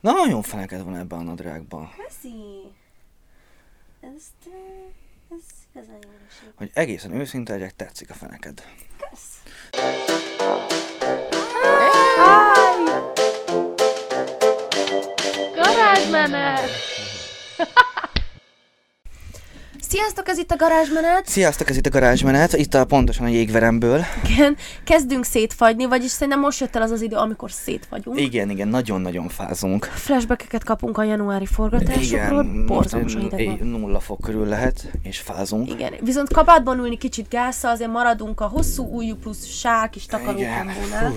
[0.00, 1.90] Na, nagyon feneked van ebben a nadrágban.
[1.96, 2.72] Köszi.
[4.00, 5.42] Ezt, ö, ez
[5.74, 6.08] igazán jó.
[6.54, 8.62] Hogy egészen őszinte legyek, tetszik a feneked.
[9.10, 9.42] Kösz.
[15.54, 16.70] Garázsmenet!
[19.90, 21.26] Sziasztok, ez itt a garázsmenet.
[21.26, 24.04] Sziasztok, ez itt a garázsmenet, itt a pontosan a jégveremből.
[24.24, 28.20] Igen, kezdünk szétfagyni, vagyis szerintem most jött el az az idő, amikor szétfagyunk.
[28.20, 29.84] Igen, igen, nagyon-nagyon fázunk.
[29.84, 33.68] Flashbackeket kapunk a januári forgatásokról, Igen, borzalmas hideg van.
[33.68, 35.70] nulla fok körül lehet, és fázunk.
[35.70, 41.12] Igen, viszont kabátban ülni kicsit gásza, azért maradunk a hosszú ujjú plusz sár kis takarókombónál.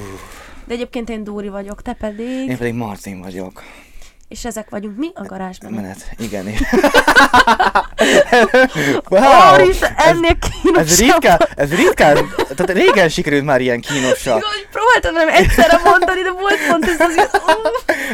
[0.68, 3.64] De egyébként én Dóri vagyok, te pedig, Én pedig Martin vagyok.
[4.34, 5.72] És ezek vagyunk mi a garázsban.
[5.72, 6.46] Menet, igen.
[9.10, 10.98] Wow, Úristen, ennél ez kínosabb.
[10.98, 12.16] ritkán, ez ritkán,
[12.56, 14.34] tehát régen sikerült már ilyen kínosak.
[14.34, 17.16] Hogy próbáltam nem egyszerre mondani, de volt pont ez az...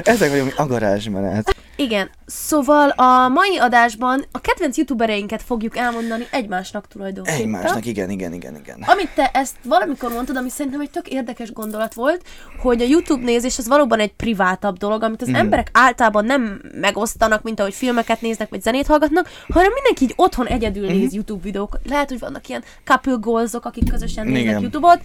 [0.14, 1.56] Ezek vagyunk a garázsmenet.
[1.80, 7.40] Igen, szóval a mai adásban a kedvenc youtubereinket fogjuk elmondani egymásnak tulajdonképpen.
[7.40, 8.82] Egymásnak, igen, igen, igen, igen.
[8.88, 12.24] Amit te ezt valamikor mondtad, ami szerintem egy tök érdekes gondolat volt,
[12.58, 15.36] hogy a YouTube nézés az valóban egy privátabb dolog, amit az mm.
[15.36, 20.48] emberek általában nem megosztanak, mint ahogy filmeket néznek, vagy zenét hallgatnak, hanem mindenki így otthon
[20.48, 20.98] egyedül mm.
[20.98, 21.82] néz YouTube videókat.
[21.90, 24.62] Lehet, hogy vannak ilyen couple goalsok, akik közösen néznek Igen.
[24.62, 25.00] YouTube-ot.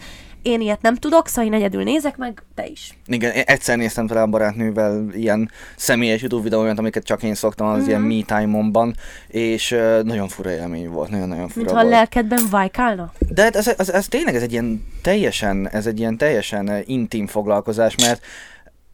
[0.45, 2.99] Én ilyet nem tudok, szóval én egyedül nézek, meg te is.
[3.07, 8.01] Igen, egyszer néztem talán barátnővel ilyen személyes YouTube videókat, amiket csak én szoktam az ilyen
[8.01, 8.95] me time-omban,
[9.29, 11.95] és uh, nagyon fura élmény volt, nagyon-nagyon fura Mintha a volt.
[11.95, 13.13] lelkedben vajkálna.
[13.29, 17.27] De hát ez, ez, ez, tényleg ez egy ilyen teljesen, ez egy ilyen teljesen intim
[17.27, 18.23] foglalkozás, mert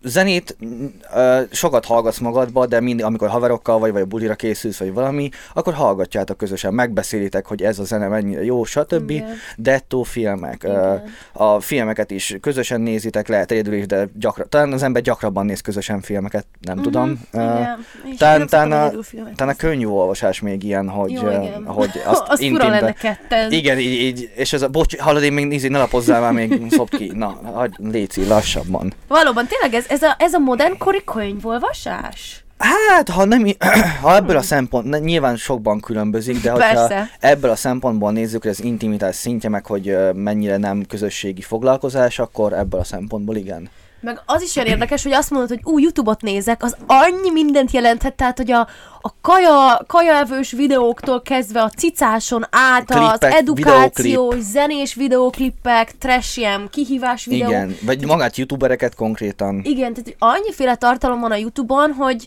[0.02, 0.84] zenét mm,
[1.14, 5.28] ö, sokat hallgatsz magadba, de mindig, amikor haverokkal vagy, vagy a bulira készülsz, vagy valami,
[5.54, 9.10] akkor hallgatjátok közösen, megbeszélitek, hogy ez a zene mennyire jó, stb.
[9.10, 9.28] Igen.
[9.56, 10.64] Dettó filmek.
[10.64, 11.02] Ö, Igen.
[11.32, 15.60] a filmeket is közösen nézitek, lehet egyedül is, de gyakran, talán az ember gyakrabban néz
[15.60, 17.20] közösen filmeket, nem Mhm, tudom.
[17.32, 17.84] Igen.
[18.18, 19.00] Talán, talán, a, talán
[19.36, 19.56] a nézni.
[19.56, 21.64] könyvolvasás még ilyen, hogy, Jó, igen.
[21.66, 23.52] hogy azt az intimbe- lenne ketten.
[23.52, 26.62] igen, így, így, és ez a, bocs, hallod, én még nézi, ne lapozzál már, még
[26.70, 27.10] szopt ki.
[27.14, 27.40] Na,
[27.76, 28.92] léci, lassabban.
[29.08, 32.44] Valóban, tényleg ez, ez, a, ez a modernkori könyvolvasás?
[32.58, 33.46] Hát, ha nem,
[34.02, 37.10] ha ebből a szempont, nyilván sokban különbözik, de hogyha Persze.
[37.20, 42.52] ebből a szempontból nézzük, hogy az intimitás szintje, meg hogy mennyire nem közösségi foglalkozás, akkor
[42.52, 43.70] ebből a szempontból igen.
[44.00, 47.70] Meg az is olyan érdekes, hogy azt mondod, hogy ú, YouTube-ot nézek, az annyi mindent
[47.70, 48.68] jelenthet, tehát, hogy a,
[49.00, 57.24] a kaja, kajaevős videóktól kezdve a cicáson át, az Klippek, edukációs, zenés videóklippek, trashiem, kihívás
[57.24, 57.48] videó.
[57.48, 59.60] Igen, vagy magát youtubereket konkrétan.
[59.64, 62.26] Igen, tehát annyiféle tartalom van a YouTube-on, hogy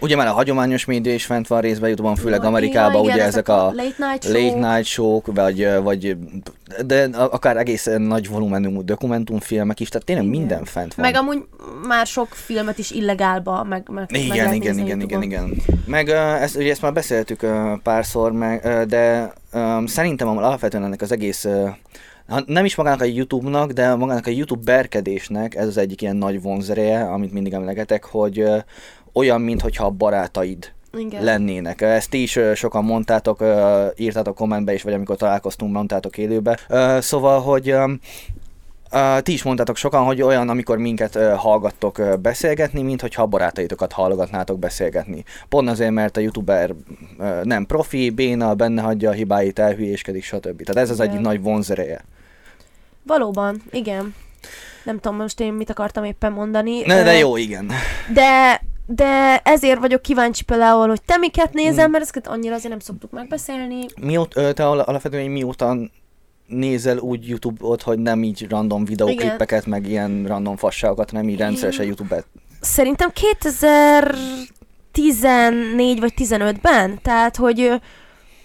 [0.00, 3.24] Ugye már a hagyományos média is fent van részben YouTube-on, főleg Ja, Amerikában, igen, ugye
[3.24, 4.54] ezek a late night late show-k.
[4.54, 6.16] night show vagy, vagy
[6.86, 11.06] de akár egészen nagy volumenű dokumentumfilmek is, tehát tényleg minden fent van.
[11.06, 11.44] meg amúgy
[11.86, 15.62] már sok filmet is illegálba, meg, meg meg Igen, lehet igen, igen, igen, igen.
[15.86, 17.46] Meg ezt, ugye ezt már beszéltük
[17.82, 21.46] párszor, meg, de um, szerintem alapvetően ennek az egész,
[22.46, 26.42] nem is magának a YouTube-nak, de magának a YouTube berkedésnek ez az egyik ilyen nagy
[26.42, 28.44] vonzereje, amit mindig emlegetek, hogy
[29.14, 31.24] olyan, mintha a barátaid Igen.
[31.24, 31.80] lennének.
[31.80, 33.44] Ezt ti is sokan mondtátok,
[33.96, 36.58] írtátok kommentbe is, vagy amikor találkoztunk, mondtátok élőbe.
[37.00, 37.74] Szóval, hogy
[39.22, 44.58] ti is mondtátok sokan, hogy olyan, amikor minket hallgattok beszélgetni, mint hogyha a barátaitokat hallgatnátok
[44.58, 45.24] beszélgetni.
[45.48, 46.74] Pont azért, mert a youtuber
[47.42, 50.62] nem profi, béna, benne hagyja a hibáit, elhülyéskedik, stb.
[50.62, 51.08] Tehát ez az Igen.
[51.08, 52.04] egyik nagy vonzereje.
[53.06, 54.14] Valóban, igen.
[54.84, 56.82] Nem tudom most én mit akartam éppen mondani.
[56.86, 57.70] Ne, de jó, igen.
[58.12, 61.62] De, de ezért vagyok kíváncsi például, hogy te miket Hmm.
[61.62, 63.84] nézel, mert ezeket annyira azért nem szoktuk megbeszélni.
[64.00, 65.76] Mióta, te al- alapvetően hogy mióta
[66.46, 71.86] nézel úgy YouTube-ot, hogy nem így random videóklippeket, meg ilyen random fasságokat, hanem így rendszeresen
[71.86, 72.26] YouTube-et.
[72.60, 73.10] Szerintem
[74.92, 77.80] 2014 vagy 15-ben, tehát hogy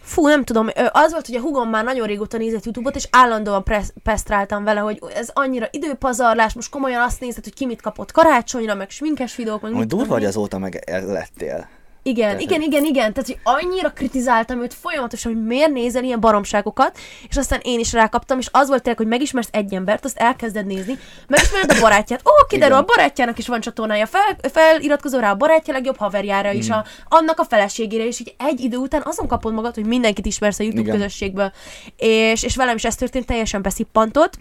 [0.09, 3.63] fú, nem tudom, az volt, hogy a hugom már nagyon régóta nézett YouTube-ot, és állandóan
[3.63, 8.11] presz- pesztráltam vele, hogy ez annyira időpazarlás, most komolyan azt nézed, hogy ki mit kapott
[8.11, 11.67] karácsonyra, meg sminkes videók, meg mit durva, hogy azóta meg lettél.
[12.03, 13.13] Igen, Tehát, igen, igen, igen.
[13.13, 16.97] Tehát, hogy annyira kritizáltam őt folyamatosan, hogy miért nézel ilyen baromságokat,
[17.29, 20.65] és aztán én is rákaptam, és az volt tényleg, hogy megismersz egy embert, azt elkezded
[20.65, 20.97] nézni,
[21.27, 22.21] megismered a barátját.
[22.25, 22.95] Ó, kiderül, a Igen.
[22.95, 27.43] barátjának is van csatornája, fel, feliratkozol rá a barátja legjobb haverjára is, a, annak a
[27.43, 30.95] feleségére is, így egy idő után azon kapod magad, hogy mindenkit ismersz a YouTube Igen.
[30.95, 31.51] közösségből.
[31.97, 34.39] És, és velem is ez történt, teljesen beszippantott.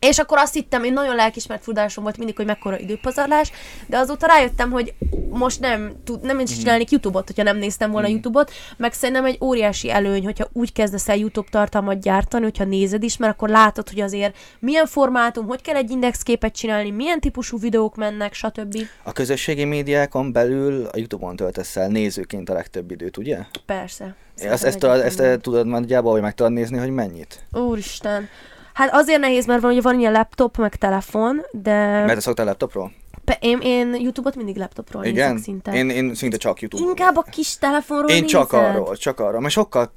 [0.00, 3.50] És akkor azt hittem, én nagyon lelkismert fudásom volt mindig, hogy mekkora időpazarlás,
[3.86, 4.94] de azóta rájöttem, hogy
[5.30, 9.38] most nem, tud, nem is csinálnék YouTube-ot, hogyha nem néztem volna YouTube-ot, meg szerintem egy
[9.40, 13.88] óriási előny, hogyha úgy kezdesz el YouTube tartalmat gyártani, hogyha nézed is, mert akkor látod,
[13.88, 18.76] hogy azért milyen formátum, hogy kell egy indexképet csinálni, milyen típusú videók mennek, stb.
[19.02, 23.38] A közösségi médiákon belül a YouTube-on töltesz el nézőként a legtöbb időt, ugye?
[23.66, 24.14] Persze.
[24.36, 27.44] Ezt, ezt, tudod, ezt eh, tudod nagyjából, hogy meg tudod nézni, hogy mennyit?
[27.52, 28.28] Úristen.
[28.74, 32.46] Hát azért nehéz, mert van, hogy van ilyen laptop, meg telefon, de Mert te szoktál
[32.46, 32.92] laptopról?
[33.24, 35.28] Pe- én, én YouTube-ot mindig laptopról Igen?
[35.30, 35.72] nézek szinte.
[35.72, 36.84] Én, én szinte csak YouTube.
[36.88, 38.66] Inkább a kis telefonról Én csak nézed?
[38.68, 39.92] arról, csak arról, mert sokkal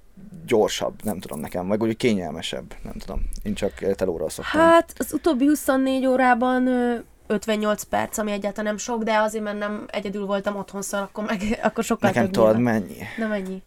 [0.46, 3.22] gyorsabb, nem tudom nekem, vagy úgy kényelmesebb, nem tudom.
[3.44, 4.62] Én csak telóról szoktam.
[4.62, 6.96] Hát az utóbbi 24 órában ö,
[7.28, 11.24] 58 perc, ami egyáltalán nem sok, de azért, mert nem egyedül voltam otthon, szóval akkor,
[11.24, 12.98] meg, akkor sokkal nekem több tudod mennyi?
[13.18, 13.62] Nem ennyi.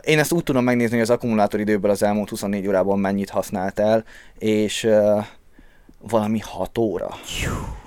[0.00, 4.04] Én ezt úgy tudom megnézni, hogy az akkumulátoridőből az elmúlt 24 órában mennyit használtál,
[4.38, 5.24] és uh,
[5.98, 7.08] valami 6 óra.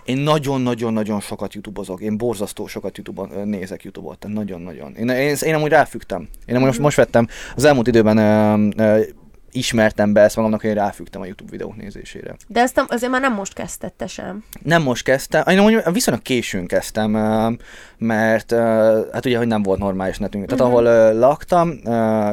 [0.06, 4.96] Én nagyon-nagyon-nagyon sokat youtubozok, én borzasztó sokat YouTube nézek youtube-ot, nagyon-nagyon.
[4.96, 6.30] Én, én, én amúgy ráfügtem.
[6.46, 9.06] Én amúgy most, most vettem, az elmúlt időben uh, uh,
[9.56, 12.36] ismertem be ezt magamnak, hogy ráfügtem a YouTube videók nézésére.
[12.48, 14.44] De ezt azért már nem most kezdted te sem.
[14.64, 17.12] Nem most kezdtem, én amúgy viszonylag későn kezdtem,
[17.98, 18.52] mert
[19.12, 20.46] hát ugye, hogy nem volt normális netünk.
[20.46, 22.32] Tehát ahol ö, laktam, ö,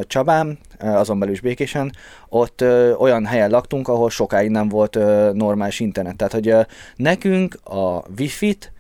[0.79, 1.93] azon belül is békésen,
[2.29, 2.65] ott
[2.99, 4.95] olyan helyen laktunk, ahol sokáig nem volt
[5.33, 6.17] normális internet.
[6.17, 6.55] Tehát, hogy
[6.97, 8.73] nekünk a wifi-t,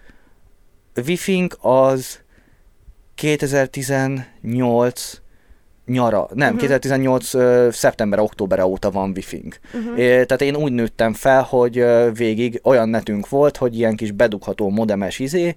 [1.06, 2.20] wifi-nk az
[3.14, 5.21] 2018
[5.86, 6.60] nyara, nem, uh-huh.
[6.60, 9.60] 2018 ö, szeptember, október óta van wifi-nk.
[9.74, 9.98] Uh-huh.
[9.98, 14.10] É, tehát én úgy nőttem fel, hogy ö, végig olyan netünk volt, hogy ilyen kis
[14.10, 15.54] bedugható modemes izé,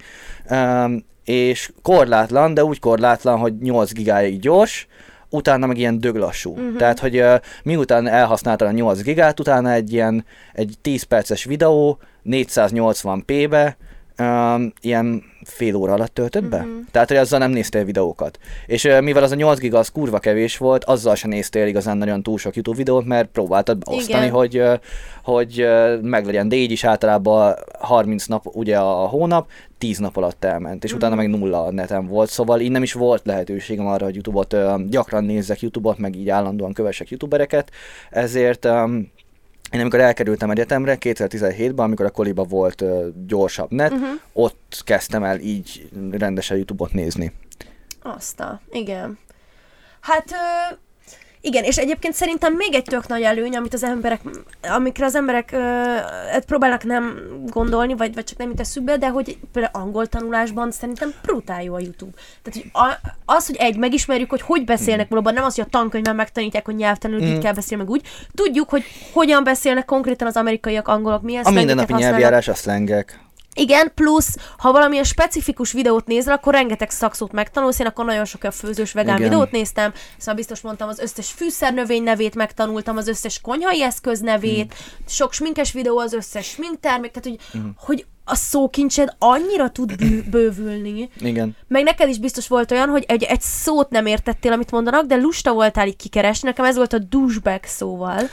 [0.49, 4.87] öm, és korlátlan, de úgy korlátlan, hogy 8 gigáig gyors,
[5.29, 6.51] utána meg ilyen döglassú.
[6.51, 6.75] Uh-huh.
[6.75, 11.99] Tehát, hogy uh, miután elhasználtad a 8 gigát, utána egy ilyen egy 10 perces videó
[12.25, 13.77] 480p-be
[14.19, 16.61] um, ilyen fél óra alatt töltött be.
[16.61, 16.69] Mhm.
[16.91, 18.39] Tehát, hogy azzal nem néztél videókat.
[18.65, 21.97] És uh, mivel az a 8 giga az kurva kevés volt, azzal sem néztél igazán
[21.97, 24.35] nagyon túl sok YouTube videót, mert próbáltad beosztani, Igen.
[24.35, 24.73] hogy, uh,
[25.23, 26.49] hogy uh, meglegyen.
[26.49, 29.47] De így is általában 30 nap ugye a hónap,
[29.77, 32.93] 10 nap alatt elment, és utána meg nulla a neten volt, szóval így nem is
[32.93, 37.71] volt lehetőségem arra, hogy YouTube-ot uh, gyakran nézzek YouTube-ot, meg így állandóan kövessek YouTubereket,
[38.09, 39.13] ezért um,
[39.71, 44.09] én amikor elkerültem egyetemre 2017-ben, amikor a koliba volt uh, gyorsabb net, uh-huh.
[44.33, 47.31] ott kezdtem el így rendesen YouTube-ot nézni.
[48.01, 49.17] Azt a, igen.
[49.99, 50.75] Hát, ö,
[51.45, 54.21] igen, és egyébként szerintem még egy tök nagy előny, amit az emberek,
[54.61, 55.93] amikre az emberek ö,
[56.45, 61.13] próbálnak nem gondolni, vagy, vagy csak nem jut eszükbe, de hogy például angol tanulásban szerintem
[61.21, 62.11] brutál jó a YouTube.
[62.43, 65.77] Tehát hogy a, az, hogy egy, megismerjük, hogy hogy beszélnek valóban, nem az, hogy a
[65.77, 67.25] tankönyvben megtanítják, hogy nyelvtanul Mm.
[67.25, 68.01] így kell beszélni, meg úgy.
[68.33, 68.83] Tudjuk, hogy
[69.13, 73.24] hogyan beszélnek konkrétan az amerikaiak, angolok, milyen A mindennapi nyelvjárás, a szlengek.
[73.57, 77.79] Igen, plusz, ha valamilyen specifikus videót nézel, akkor rengeteg szakszót megtanulsz.
[77.79, 79.29] Én akkor nagyon sok a főzős vegán Igen.
[79.29, 84.75] videót néztem, szóval biztos mondtam, az összes fűszernövény nevét megtanultam, az összes konyhai eszköz nevét,
[85.07, 91.09] sok sminkes videó, az összes sminktermék, tehát hogy, hogy a szókincsed annyira tud bű- bővülni.
[91.19, 91.55] Igen.
[91.67, 95.15] Meg neked is biztos volt olyan, hogy egy, egy szót nem értettél, amit mondanak, de
[95.15, 96.47] lusta voltál így kikeresni.
[96.47, 98.29] Nekem ez volt a douchebag szóval.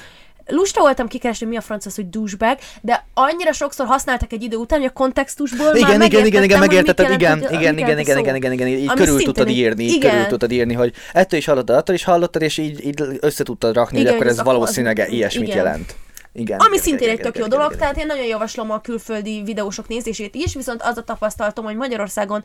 [0.47, 4.57] Lusta voltam kikeresni, mi a francia az, hogy douchebag, de annyira sokszor használtak egy idő
[4.57, 8.15] után, hogy a kontextusból már Igen, igen, igen, igen, mit megértetted, igen, igen, igen, igen,
[8.15, 8.21] szó.
[8.21, 10.11] igen, igen, igen, így körül tudtad írni, így igen.
[10.11, 13.75] körül tudtad írni, hogy ettől is hallottad, attól is hallottad, és így, így össze tudtad
[13.75, 15.57] rakni, Igen, hogy akkor ez valószínűleg ilyesmit igen.
[15.57, 15.95] jelent.
[16.35, 16.59] Igen.
[16.59, 19.89] Ami igen, szintén igen, egy tök jó dolog, tehát én nagyon javaslom a külföldi videósok
[19.89, 22.45] nézését is, viszont az a tapasztalatom, hogy Magyarországon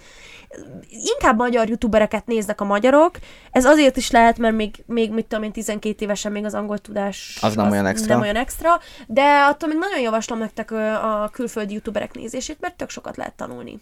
[0.89, 3.17] inkább magyar youtubereket néznek a magyarok.
[3.51, 6.77] Ez azért is lehet, mert még, még mit tudom én, 12 évesen még az angol
[6.77, 8.13] tudás Az nem olyan extra.
[8.13, 12.89] Nem olyan extra, de attól még nagyon javaslom nektek a külföldi youtuberek nézését, mert tök
[12.89, 13.79] sokat lehet tanulni.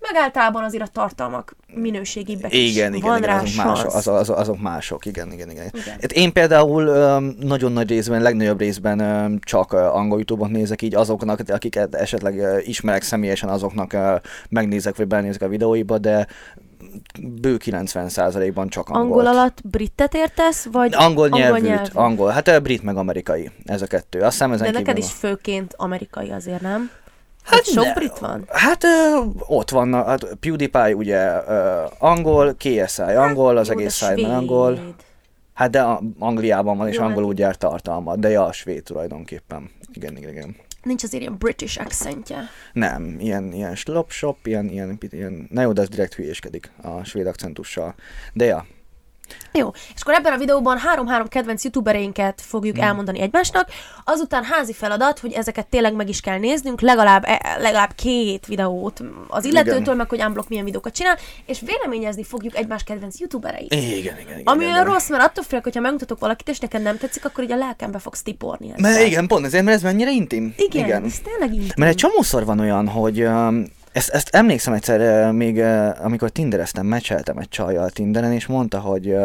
[0.00, 2.70] Meg általában azért a tartalmak minőségibbek is.
[2.70, 5.66] Igen, igen, Van igen rá azok, mások, az, az, azok mások, igen, igen, igen.
[5.72, 5.98] Igen.
[6.00, 6.84] Hát én például
[7.40, 13.48] nagyon nagy részben, legnagyobb részben csak angol YouTube-ot nézek, így azoknak, akiket esetleg ismerek személyesen,
[13.48, 13.96] azoknak
[14.48, 16.26] megnézek, vagy belenézek a videóiba, de
[17.20, 19.02] bő 90%-ban csak angol.
[19.02, 21.88] Angol alatt britet értesz, vagy Angol nyelvűt, nyelvű?
[21.92, 22.30] angol.
[22.30, 24.20] Hát ö, brit meg amerikai, ez a kettő.
[24.20, 26.90] Azt hiszem ezen De neked is főként amerikai azért, nem?
[27.50, 27.92] Hát Hát sok ne.
[27.92, 28.44] brit van?
[28.48, 34.30] Hát ö, ott van, hát PewDiePie ugye ö, angol, KSI angol, az de egész szájban
[34.30, 34.94] angol.
[35.54, 38.82] Hát de a- Angliában van, és Jó, hát- angolul gyárt tartalmat, de ja, a svéd
[38.82, 39.70] tulajdonképpen.
[39.92, 40.56] Igen, igen, igen.
[40.82, 42.38] Nincs azért ilyen british accentje.
[42.72, 47.26] Nem, ilyen, ilyen slop-shop, ilyen, ilyen, ilyen, na jó, de ez direkt hülyéskedik a svéd
[47.26, 47.94] akcentussal.
[48.32, 48.66] De ja,
[49.52, 52.84] Jó, és akkor ebben a videóban három-három kedvenc youtubereinket fogjuk Hmm.
[52.84, 53.68] elmondani egymásnak,
[54.04, 59.00] azután házi feladat, hogy ezeket tényleg meg is kell néznünk, legalább, e- legalább két videót
[59.28, 59.96] az illetőtől, Igen.
[59.96, 63.74] meg hogy unblock milyen videókat csinál, és véleményezni fogjuk egymás kedvenc youtubereit.
[63.74, 64.40] Igen, igen, igen.
[64.44, 64.84] Ami igen, olyan igen.
[64.84, 67.98] rossz, mert attól félek, hogyha megmutatok valakit, és neked nem tetszik, akkor így a lelkembe
[67.98, 68.72] fogsz tiporni.
[68.72, 68.90] ezzel.
[68.92, 70.54] Mert igen, pont ezért, mert ez mennyire intim.
[70.56, 71.04] igen, igen.
[71.04, 71.72] ez tényleg intim.
[71.76, 75.58] Mert egy csomószor van olyan, hogy um, ezt, ezt emlékszem egyszer, még
[75.98, 79.16] amikor tindereztem, meccseltem egy csajjal Tinderen, és mondta, hogy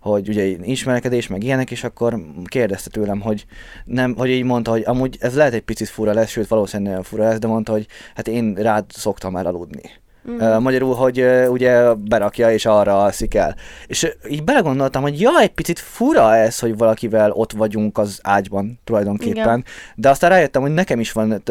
[0.00, 3.46] hogy ugye ismerkedés, meg ilyenek, és akkor kérdezte tőlem, hogy
[3.84, 7.04] nem, hogy így mondta, hogy amúgy ez lehet egy picit fura lesz, sőt valószínűleg nagyon
[7.04, 9.82] fura lesz, de mondta, hogy hát én rád szoktam már aludni.
[10.30, 10.62] Mm.
[10.62, 13.56] Magyarul, hogy ugye berakja és arra alszik el.
[13.86, 18.80] És így belegondoltam, hogy ja, egy picit fura ez, hogy valakivel ott vagyunk az ágyban
[18.84, 19.64] tulajdonképpen, Igen.
[19.96, 21.42] de aztán rájöttem, hogy nekem is van,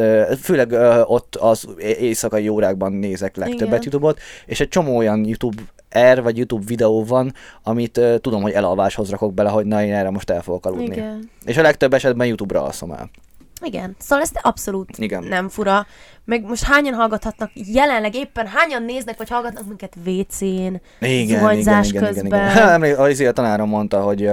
[0.42, 0.72] főleg
[1.06, 3.82] ott az éjszakai órákban nézek legtöbbet Igen.
[3.82, 5.62] YouTube-ot, és egy csomó olyan YouTube
[6.14, 7.34] R vagy YouTube videó van,
[7.64, 10.96] amit uh, tudom, hogy elalváshoz rakok bele, hogy na én erre most el fogok aludni.
[10.96, 11.30] Igen.
[11.46, 13.10] És a legtöbb esetben YouTube-ra alszom el.
[13.62, 15.24] Igen, szóval ez abszolút Igen.
[15.24, 15.86] nem fura.
[16.26, 20.82] Meg most hányan hallgathatnak, jelenleg éppen hányan néznek, vagy hallgatnak minket WC-n,
[21.28, 22.58] zuhanyzás közben.
[22.74, 24.28] Emlék, az a tanárom mondta, hogy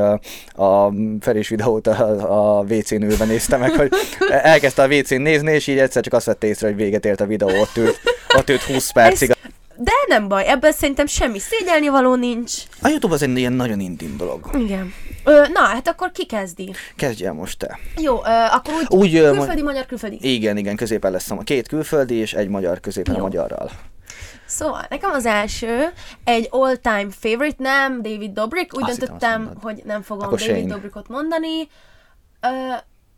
[0.54, 3.92] a Ferés videót a, a WC-n ülve nézte meg, hogy
[4.28, 7.26] elkezdte a WC-n nézni, és így egyszer csak azt vette észre, hogy véget ért a
[7.26, 8.00] videó, ott ült,
[8.36, 9.32] ott ült 20 percig.
[9.76, 12.52] De nem baj, ebben szerintem semmi szégyelni való nincs.
[12.82, 14.50] A YouTube az egy ilyen nagyon intim dolog.
[14.58, 14.94] Igen.
[15.24, 16.74] Ö, na, hát akkor ki kezdi?
[16.96, 17.78] Kezdj el most te.
[17.96, 20.18] Jó, ö, akkor úgy, Úgy, külföldi, magyar, külföldi.
[20.20, 23.20] Igen, igen, középen lesz a két külföldi és egy magyar középen Jó.
[23.20, 23.70] a magyarral.
[24.46, 25.92] Szóval, nekem az első,
[26.24, 30.66] egy all-time favorite, nem David Dobrik, úgy Azt döntöttem, hogy nem fogom Akkor David.
[30.68, 31.68] Dobrikot mondani.
[32.40, 32.48] Ö,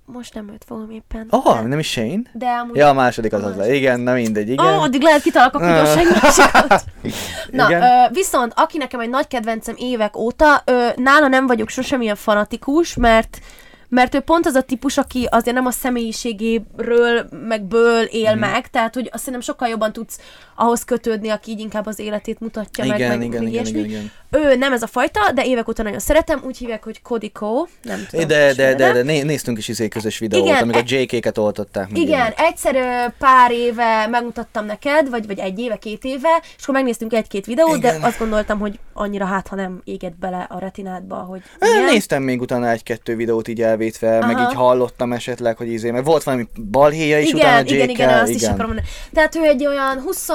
[0.06, 1.26] most nem őt fogom éppen.
[1.30, 2.20] Oh, nem is Shane?
[2.32, 2.76] De amúgy...
[2.76, 3.74] Ja, a második az az le.
[3.74, 4.64] Igen, na mindegy, igen.
[4.66, 5.98] Ó, oh, addig lehet kitalálok a Ah.
[5.98, 6.84] egy másikat.
[7.50, 7.82] Na, Igen.
[7.82, 12.16] ö, viszont aki nekem egy nagy kedvencem évek óta, ö, nála nem vagyok sosem ilyen
[12.16, 13.38] fanatikus, mert
[13.88, 18.38] mert ő pont az a típus, aki azért nem a személyiségéről, meg ből él mm.
[18.38, 20.18] meg, tehát hogy azt szerintem sokkal jobban tudsz
[20.54, 23.78] ahhoz kötődni, aki így inkább az életét mutatja meg, Igen, meg, igen, meg igen, ilyesmi.
[23.78, 24.10] igen, igen.
[24.30, 27.66] Ő nem ez a fajta, de évek óta nagyon szeretem, úgy hívják, hogy Cody Co.
[27.82, 30.96] Nem tudom, De, de, de, de né- néztünk is izé közös videót, Igen, amikor e-
[30.96, 31.88] JK-ket oltották.
[31.90, 32.40] meg Igen, ilyenek.
[32.40, 32.74] egyszer
[33.18, 37.76] pár éve megmutattam neked, vagy, vagy egy éve, két éve, és akkor megnéztünk egy-két videót,
[37.76, 38.00] Igen.
[38.00, 41.84] de azt gondoltam, hogy annyira hát, ha nem éget bele a retinádba, hogy Ö, ilyen.
[41.84, 44.26] Néztem még utána egy-kettő videót így elvétve, Aha.
[44.26, 47.88] meg így hallottam esetleg, hogy izé, mert volt valami balhéja is igen, utána igen, igen,
[47.88, 48.86] Jake-kel, azt is akarom mondani.
[49.12, 50.28] Tehát ő egy olyan 20,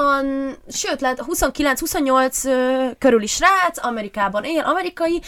[0.67, 5.21] sőt, lehet 29-28 ö, körüli srác, Amerikában él, amerikai,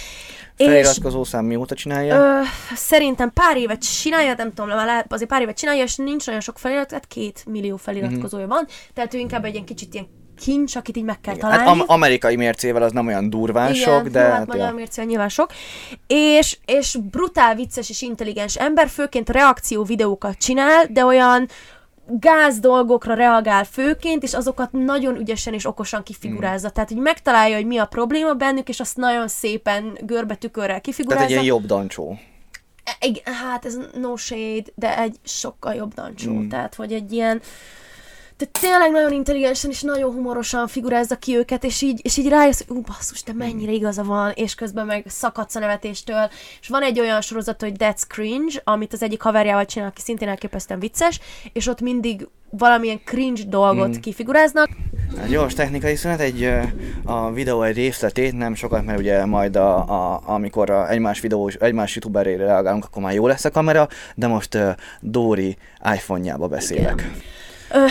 [0.56, 2.16] Feliratkozó szám mióta csinálja?
[2.16, 2.42] ö,
[2.76, 6.60] szerintem pár évet csinálja, nem tudom, már azért pár évet csinálja, és nincs nagyon sok
[6.60, 10.08] felirat, tehát két millió feliratkozója van, tehát ő inkább egy ilyen kicsit ilyen
[10.44, 11.50] kincs, akit így meg kell Igen.
[11.50, 11.82] Hát találni.
[11.82, 14.74] am- amerikai mércével az nem olyan durván Igen, sok, de jó, hát hát, magyar ja.
[14.74, 15.52] mércével nyilván sok.
[16.08, 21.48] És, és brutál vicces és intelligens ember, főként reakció videókat csinál, de olyan
[22.08, 26.68] gáz dolgokra reagál főként, és azokat nagyon ügyesen és okosan kifigurázza.
[26.68, 26.72] Mm.
[26.72, 31.24] Tehát, hogy megtalálja, hogy mi a probléma bennük, és azt nagyon szépen görbetükörrel Tehát kifigurázza.
[31.24, 32.18] egy ilyen jobb dancsó.
[32.84, 36.32] E- Igen, hát ez no shade, de egy sokkal jobb dancsó.
[36.32, 36.48] Mm.
[36.48, 37.42] Tehát, hogy egy ilyen
[38.44, 42.62] tehát tényleg nagyon intelligensen és nagyon humorosan figurázza ki őket, és így, és így rájössz,
[42.68, 46.30] hogy ú, basszus, de mennyire igaza van, és közben meg szakadsz a nevetéstől.
[46.62, 50.28] És van egy olyan sorozat, hogy That's Cringe, amit az egyik haverjával csinál, aki szintén
[50.28, 51.20] elképesztően vicces,
[51.54, 54.00] és ott mindig valamilyen cringe dolgot mm.
[54.00, 54.70] kifiguráznak.
[55.18, 56.50] Hát gyors technikai szünet, egy,
[57.04, 61.56] a videó egy részletét, nem sokat, mert ugye majd a, a, amikor a egymás videós,
[61.56, 64.70] egymás youtuberére reagálunk, akkor már jó lesz a kamera, de most uh,
[65.00, 65.58] Dóri
[65.96, 67.12] iPhone-jába beszélek.
[67.14, 67.33] Ö,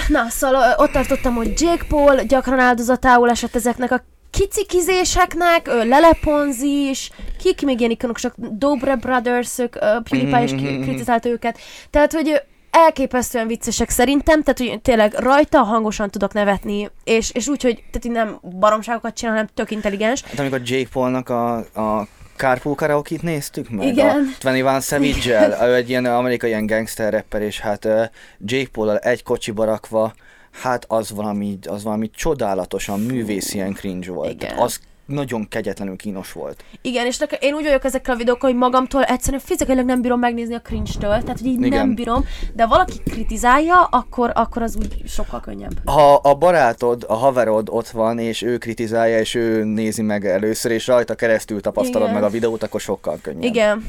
[0.09, 7.63] na, szóval ott tartottam, hogy Jake Paul gyakran áldozatául esett ezeknek a kicikizéseknek, leleponzis, kik
[7.63, 11.59] még ilyen ikonok, Dobre Brothers, PewDiePie is ki- kritizálta őket.
[11.91, 17.63] Tehát, hogy elképesztően viccesek szerintem, tehát hogy tényleg rajta hangosan tudok nevetni, és, és úgy,
[17.63, 20.23] hogy tehát nem baromságokat csinál, hanem tök intelligens.
[20.23, 22.07] Hát amikor Jake Paulnak a, a
[22.43, 23.87] Carpool karaoke21 meg?
[23.87, 24.07] Igen.
[24.07, 28.03] A 21 Savage-el, ő egy ilyen amerikai ilyen gangster rapper, és hát uh,
[28.45, 30.15] Jake paul egy kocsiba rakva,
[30.63, 34.31] hát az valami, az valami csodálatosan művész ilyen cringe volt.
[34.31, 34.49] Igen.
[34.49, 36.65] Tehát az nagyon kegyetlenül kínos volt.
[36.81, 40.19] Igen, és nekem, én úgy vagyok ezekkel a videókkal, hogy magamtól egyszerűen fizikailag nem bírom
[40.19, 41.79] megnézni a cringe-től, tehát hogy így Igen.
[41.79, 45.73] nem bírom, de valaki kritizálja, akkor, akkor az úgy sokkal könnyebb.
[45.85, 50.71] Ha a barátod, a haverod ott van, és ő kritizálja, és ő nézi meg először,
[50.71, 52.21] és rajta keresztül tapasztalod Igen.
[52.21, 53.43] meg a videót, akkor sokkal könnyebb.
[53.43, 53.85] Igen.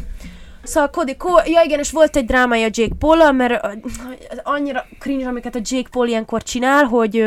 [0.63, 3.67] Szóval Cody Co- ja igen, és volt egy drámája Jake paul mert
[4.43, 7.24] annyira cringe, amiket a Jake Paul ilyenkor csinál, hogy,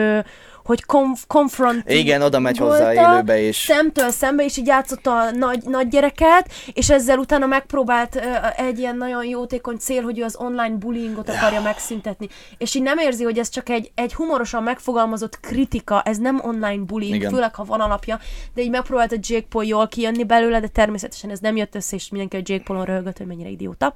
[0.67, 5.31] hogy konf- confront Igen, oda megy hozzá élőbe, és szemtől szembe, és így játszotta a
[5.31, 8.21] nagy, nagy gyereket, és ezzel utána megpróbált ö,
[8.57, 12.29] egy ilyen nagyon jótékony cél, hogy ő az online bullyingot akarja megszüntetni.
[12.59, 16.83] És így nem érzi, hogy ez csak egy, egy humorosan megfogalmazott kritika, ez nem online
[16.85, 17.31] bullying, Igen.
[17.33, 18.19] főleg ha van alapja,
[18.55, 21.97] de így megpróbált a Jake Paul jól kijönni belőle, de természetesen ez nem jött össze,
[21.97, 23.95] és mindenki a Jake Paulon röhögött, hogy mennyire idióta.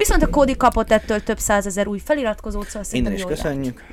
[0.00, 3.84] Viszont a Cody kapott ettől több százezer új feliratkozót, szóval innen is köszönjük.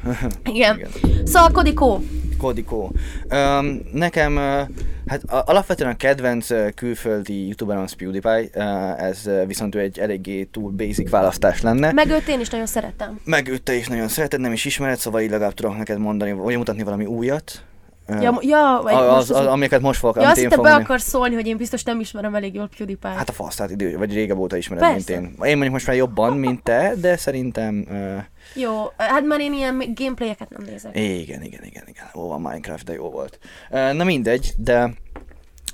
[0.43, 0.77] Igen.
[0.77, 0.89] Igen.
[1.25, 2.03] Szóval Kodikó,
[2.37, 2.91] Kodikó.
[3.29, 4.41] Um, nekem, uh,
[5.07, 9.99] hát alapvetően a kedvenc uh, külföldi youtuberom az PewDiePie, uh, ez uh, viszont ő egy
[9.99, 11.91] eléggé túl basic választás lenne.
[11.91, 13.19] meg őt én is nagyon szeretem.
[13.23, 16.31] Meg őt te is nagyon szereted, nem is ismered, szóval így legalább tudok neked mondani,
[16.31, 17.63] vagy mutatni valami újat.
[18.07, 20.73] Ja, ja, vagy a- most az, az, amiket most fogok, ja azt én fogok be
[20.73, 23.11] akarsz szólni, hogy én biztos nem ismerem elég jól PewDiePie.
[23.11, 25.21] Hát a fasz, tehát idő, vagy régebb óta ismered, mint Persze.
[25.21, 25.27] én.
[25.27, 27.85] Én mondjuk most már jobban, mint te, de szerintem...
[27.89, 28.23] Uh,
[28.61, 30.95] Jó, hát már én ilyen gameplayeket nem nézek.
[30.97, 32.05] igen, igen, igen, igen.
[32.15, 33.39] Ó, a Minecraft, de jó volt.
[33.69, 34.93] Uh, na mindegy, de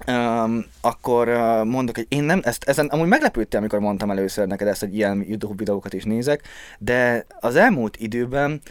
[0.08, 4.68] um, akkor uh, mondok, hogy én nem, ezt, ezen amúgy meglepődtem, amikor mondtam először neked
[4.68, 6.42] ezt, hogy ilyen YouTube videókat is nézek,
[6.80, 8.62] de az elmúlt időben,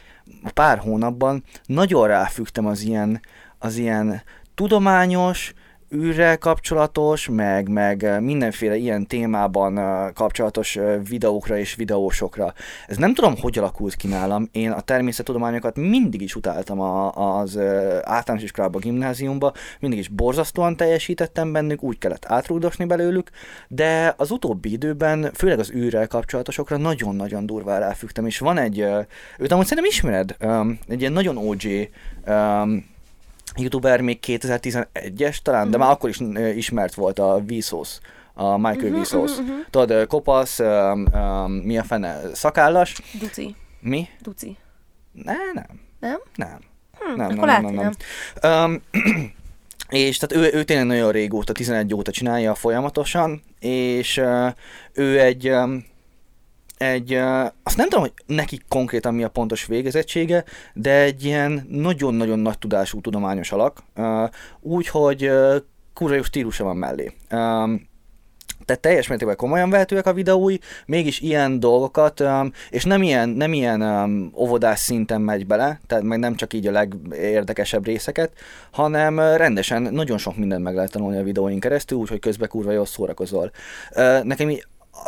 [0.54, 3.20] pár hónapban nagyon ráfügtem az ilyen,
[3.58, 4.22] az ilyen
[4.54, 5.54] tudományos,
[5.94, 9.80] űrrel kapcsolatos, meg, meg mindenféle ilyen témában
[10.14, 12.52] kapcsolatos videókra és videósokra.
[12.86, 14.48] Ez nem tudom, hogy alakult ki nálam.
[14.52, 17.58] Én a természettudományokat mindig is utáltam a, az
[18.02, 23.30] általános iskolában, gimnáziumban, mindig is borzasztóan teljesítettem bennük, úgy kellett átrúgdosni belőlük,
[23.68, 28.78] de az utóbbi időben, főleg az űrrel kapcsolatosokra nagyon-nagyon durván ráfügtem, és van egy,
[29.38, 30.36] őt amúgy szerintem ismered,
[30.88, 31.62] egy ilyen nagyon OG
[33.56, 36.20] youtuber még 2011-es talán, de már akkor is
[36.56, 37.98] ismert volt a Vsauce,
[38.34, 39.40] a Michael Mhm, Vsauce.
[39.42, 39.60] mhm, mhm.
[39.70, 44.08] Tudod, kopasz, um, um, mi a fene, szakállas, Duci, mi?
[44.22, 44.56] duci.
[45.12, 45.66] Ne, nem.
[46.00, 46.18] Nem?
[46.34, 46.58] Nem.
[46.98, 47.96] Hm, Nem, akkor nem, nem, hogy
[48.42, 48.64] nem.
[48.64, 48.82] Um,
[49.88, 54.48] és tehát ő, ő tényleg nagyon régóta, 11 óta csinálja folyamatosan, és uh,
[54.92, 55.84] ő egy, um,
[56.82, 57.14] egy
[57.62, 62.58] azt nem tudom, hogy neki konkrétan mi a pontos végezettsége, de egy ilyen nagyon-nagyon nagy
[62.58, 63.82] tudású tudományos alak,
[64.60, 65.30] úgyhogy
[65.94, 67.12] kurva jó stílusa van mellé.
[68.64, 72.22] Tehát teljes mértékben komolyan vehetőek a videói, mégis ilyen dolgokat,
[72.70, 73.82] és nem ilyen, nem ilyen
[74.36, 78.32] óvodás szinten megy bele, tehát meg nem csak így a legérdekesebb részeket,
[78.70, 82.86] hanem rendesen nagyon sok mindent meg lehet tanulni a videóin keresztül, úgyhogy közben kurva jól
[82.86, 83.50] szórakozol.
[84.22, 84.66] Nekem így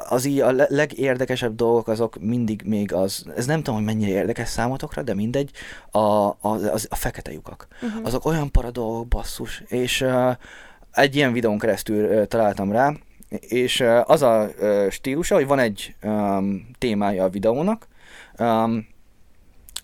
[0.08, 4.10] az így a le- legérdekesebb dolgok azok mindig még az, ez nem tudom, hogy mennyire
[4.10, 5.50] érdekes számotokra, de mindegy,
[5.90, 7.68] a, a, az, a fekete lyukak.
[7.80, 8.04] Mhm.
[8.04, 10.36] Azok olyan para dolgok, basszus, és uh,
[10.92, 12.92] egy ilyen videón keresztül uh, találtam rá,
[13.40, 17.88] és uh, az a uh, stílusa, hogy van egy um, témája a videónak,
[18.38, 18.86] um,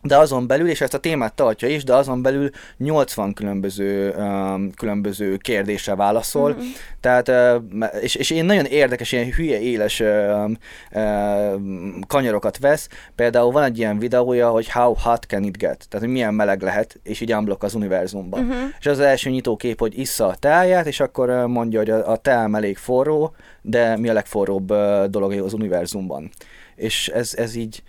[0.02, 4.70] de azon belül, és ezt a témát tartja is, de azon belül 80 különböző, um,
[4.76, 6.60] különböző kérdésre válaszol, Mhm.
[7.00, 10.50] tehát, uh, és, és én nagyon érdekes, ilyen hülye éles uh,
[10.92, 11.60] uh,
[12.06, 12.88] kanyarokat vesz.
[13.14, 15.86] Például van egy ilyen videója, hogy how hot can it get?
[15.88, 18.42] Tehát, hogy milyen meleg lehet, és így unblock az univerzumban.
[18.44, 18.56] Mhm.
[18.78, 22.16] És az első nyitókép, hogy issza a teáját, és akkor uh, mondja, hogy a, a
[22.16, 26.30] teám elég forró, de mi a legforróbb uh, dolog az univerzumban.
[26.76, 27.82] És ez, ez így,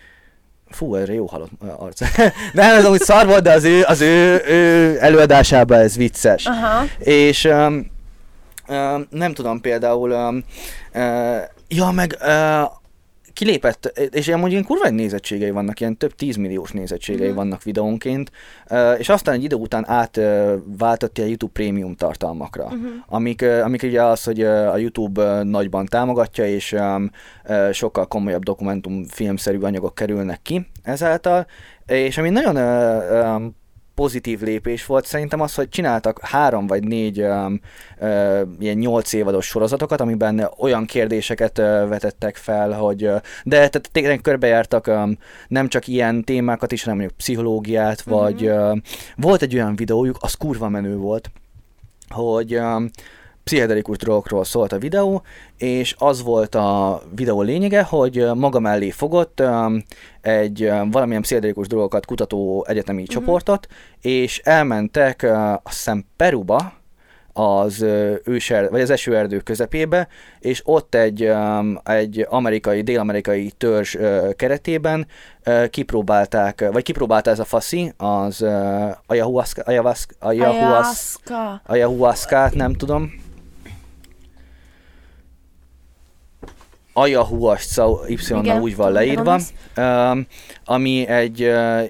[0.71, 1.99] Fú, erre jó halott arc.
[2.53, 6.45] Nem, ez amúgy szar volt, de az ő, az ő, ő előadásában ez vicces.
[6.45, 6.85] Aha.
[6.99, 7.91] És um,
[8.67, 10.43] um, nem tudom, például, um,
[10.93, 12.71] uh, ja, meg uh,
[13.41, 17.35] kilépett, és amúgy ilyen kurva nézettségei vannak, ilyen több tízmilliós nézettségei Mhm.
[17.35, 18.31] vannak videónként,
[18.69, 22.85] uh, és aztán egy idő után átváltott uh, a YouTube prémium tartalmakra, Mhm.
[23.07, 26.75] amik, amik ugye az, hogy a YouTube nagyban támogatja, és
[27.71, 31.45] sokkal komolyabb dokumentumfilmszerű anyagok kerülnek ki ezáltal,
[31.85, 32.55] és ami nagyon
[34.01, 37.59] pozitív lépés volt szerintem az, hogy csináltak három vagy négy um,
[37.99, 43.89] uh, ilyen nyolc évados sorozatokat, amiben olyan kérdéseket uh, vetettek fel, hogy uh, de tehát
[43.91, 48.15] tényleg körbejártak um, nem csak ilyen témákat is, hanem mondjuk pszichológiát, Mhm.
[48.15, 48.77] vagy uh,
[49.15, 51.31] volt egy olyan videójuk, az kurva menő volt,
[52.09, 52.89] hogy um,
[53.51, 55.21] pszichedelikus drogokról szólt a videó,
[55.57, 59.43] és az volt a videó lényege, hogy maga mellé fogott
[60.21, 63.11] egy valamilyen pszichedelikus drogokat kutató egyetemi Mhm.
[63.11, 63.67] csoportot,
[64.01, 65.23] és elmentek
[65.63, 66.73] azt hiszem Peruba,
[67.33, 67.85] az
[68.23, 70.07] őser, vagy az esőerdő közepébe,
[70.39, 71.31] és ott egy,
[71.83, 73.97] egy amerikai, dél-amerikai törzs
[74.35, 75.07] keretében
[75.69, 78.45] kipróbálták, vagy kipróbálta ez a faszi, az
[79.07, 82.49] ayahuasca, ayahuasca, ayahuasca, Ayahuasca.
[82.53, 83.11] nem tudom.
[86.93, 89.39] Ayahuasca y úgy van leírva,
[89.77, 90.25] um,
[90.65, 91.83] ami egy uh,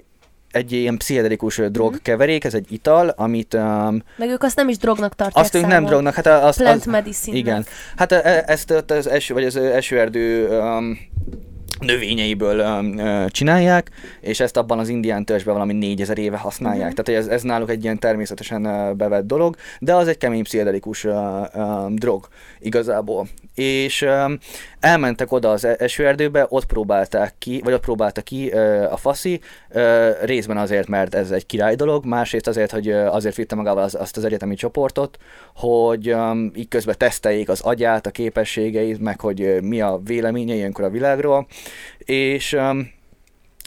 [0.52, 5.16] egy ilyen pszichedelikus drogkeverék, ez egy ital, amit um, Meg ők azt nem is drognak
[5.16, 7.66] tartják azt ők nem drognak, hát a- azt, Plant az, medicine igen.
[7.96, 10.98] Hát ezt az eső, vagy az esőerdő um,
[11.82, 12.86] növényeiből
[13.28, 13.92] csinálják,
[14.22, 16.94] és ezt abban az indián törzsben valami 4000 éve használják.
[16.94, 17.02] Mhm.
[17.02, 21.08] Tehát ez, ez náluk egy ilyen természetesen bevett dolog, de az egy kemény pszichedelikus
[21.90, 22.28] drog
[22.60, 23.28] igazából.
[23.56, 24.06] És
[24.80, 28.50] elmentek oda az e- esőerdőbe, ott próbálták ki, vagy ott próbálta ki
[28.92, 29.42] a faszi,
[30.22, 34.18] részben azért, mert ez egy király dolog, másrészt azért, hogy azért vitte magával az, azt
[34.18, 35.18] az egyetemi csoportot,
[35.56, 36.16] hogy
[36.56, 41.48] így közben teszteljék az agyát, a képességeit, meg hogy mi a véleménye ilyenkor a világról,
[42.00, 42.58] és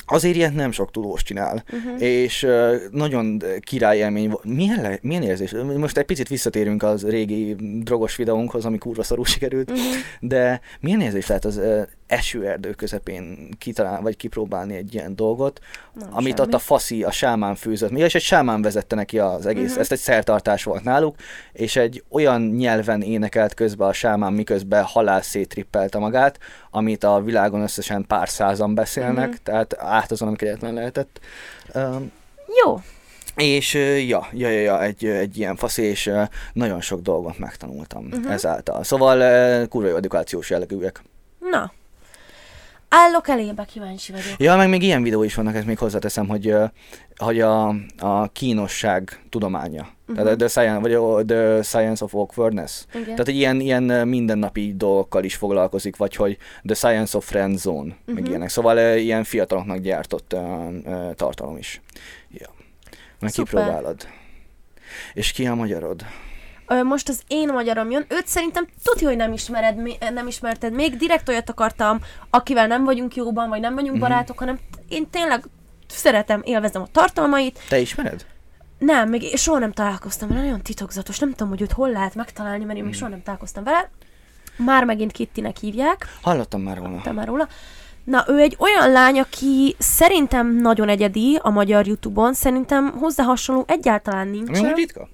[0.06, 2.02] azért ilyet nem sok tudós csinál, uh-huh.
[2.02, 4.44] és uh, nagyon király élmény volt.
[4.44, 5.54] Milyen, le, milyen érzés?
[5.76, 9.80] Most egy picit visszatérünk az régi drogos videónkhoz, ami kurva szarul sikerült, Mhm.
[10.20, 15.60] de milyen érzés lehet az uh, esőerdő közepén kitalálni, vagy kipróbálni egy ilyen dolgot,
[15.94, 16.48] Nem, amit semmi.
[16.48, 17.90] ott a faszi, a sámán főzött.
[17.90, 19.80] Mi és egy sámán vezette neki az egész, uh-huh.
[19.80, 21.16] ezt egy szertartás volt náluk,
[21.52, 26.38] és egy olyan nyelven énekelt közben a sámán, miközben halál szétrippelte magát,
[26.70, 29.42] amit a világon összesen pár százan beszélnek, uh-huh.
[29.42, 31.20] tehát át azon, amikor egyetlen lehetett.
[31.74, 32.12] Um,
[32.64, 32.80] Jó.
[33.36, 33.74] és
[34.06, 36.10] ja, ja, ja, ja egy, egy ilyen fasz, és
[36.52, 38.32] nagyon sok dolgot megtanultam uh-huh.
[38.32, 38.84] ezáltal.
[38.84, 41.02] Szóval kurva jó edukációs jellegűek.
[41.50, 41.72] Na.
[42.88, 44.34] Állok elébe, kíváncsi vagyok.
[44.38, 46.54] Ja, meg még ilyen videó is vannak, ezt még hozzáteszem, hogy,
[47.16, 47.68] hogy a,
[47.98, 49.88] a kínosság tudománya.
[50.08, 50.24] Uh-huh.
[50.24, 52.84] Tehát the science, vagy a, the science of awkwardness.
[52.92, 53.04] Igen.
[53.04, 57.78] Tehát egy ilyen, ilyen mindennapi dolgokkal is foglalkozik, vagy hogy the science of friend zone,
[57.78, 57.94] uh-huh.
[58.06, 58.26] meg Mhm.
[58.30, 58.48] ilyenek.
[58.48, 61.80] Szóval ilyen fiataloknak gyártott ö, tartalom is.
[62.30, 62.48] Ja.
[63.20, 63.62] Meg Szuper.
[63.62, 64.08] kipróbálod.
[65.14, 66.04] És ki a magyarod?
[66.84, 68.04] Most az én magyarom jön.
[68.08, 69.76] Őt szerintem tudja, hogy nem, ismered,
[70.12, 70.96] nem ismerted még.
[70.96, 71.98] Direkt olyat akartam,
[72.30, 74.00] akivel nem vagyunk jóban, vagy nem vagyunk Mhm.
[74.00, 75.44] barátok, hanem én tényleg
[75.88, 77.58] szeretem, élvezem a tartalmait.
[77.68, 78.26] Te ismered?
[78.78, 81.18] Nem, még soha nem találkoztam vele, nagyon titokzatos.
[81.18, 82.84] Nem tudom, hogy őt hol lehet megtalálni, mert én Mhm.
[82.90, 83.90] még soha nem találkoztam vele.
[84.56, 86.06] Már megint Kittinek hívják.
[86.22, 87.00] Hallottam már róla.
[87.02, 87.48] te már róla.
[88.04, 93.64] Na, ő egy olyan lány, aki szerintem nagyon egyedi a magyar Youtube-on, szerintem hozzá hasonló
[93.66, 94.64] egyáltalán nincsen.
[94.66, 95.08] úgy ritka?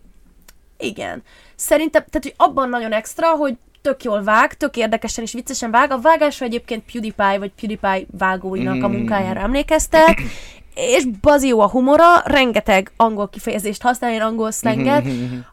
[0.81, 1.23] Igen.
[1.55, 5.91] Szerintem, tehát hogy abban nagyon extra, hogy tök jól vág, tök érdekesen és viccesen vág.
[5.91, 8.93] A vágásra egyébként PewDiePie vagy PewDiePie vágóinak a Mm.
[8.93, 10.23] munkájára emlékeztek.
[10.75, 15.05] És bazi jó a humora, rengeteg angol kifejezést használ, ilyen angol szlenget.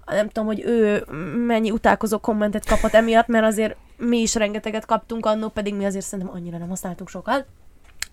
[0.06, 1.06] Nem tudom, hogy ő
[1.46, 6.06] mennyi utálkozó kommentet kapott emiatt, mert azért mi is rengeteget kaptunk annó, pedig mi azért
[6.06, 7.46] szerintem annyira nem használtunk sokat.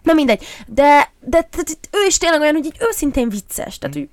[0.04, 3.78] Na mindegy, de, de tehát ő is tényleg olyan, hogy így őszintén vicces.
[3.78, 4.08] Tehát, hogy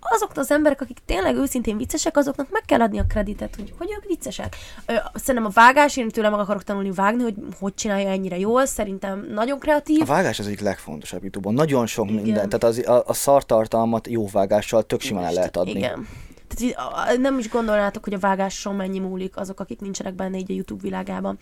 [0.00, 3.90] azok az emberek, akik tényleg őszintén viccesek, azoknak meg kell adni a kreditet, hogy, hogy
[3.96, 4.56] ők viccesek.
[4.86, 8.66] Ö, szerintem a vágás, én tőle meg akarok tanulni vágni, hogy hogy csinálja ennyire jól,
[8.66, 10.02] szerintem nagyon kreatív.
[10.02, 11.54] A vágás az egyik legfontosabb YouTube-on.
[11.54, 12.22] Nagyon sok Igen.
[12.22, 12.48] minden.
[12.48, 15.70] Tehát az, a, a szartartalmat jó vágással tök simán el lehet adni.
[15.70, 16.08] Igen.
[16.56, 20.54] Tehát nem is gondolnátok, hogy a vágáson mennyi múlik azok, akik nincsenek benne így a
[20.54, 21.38] YouTube világában.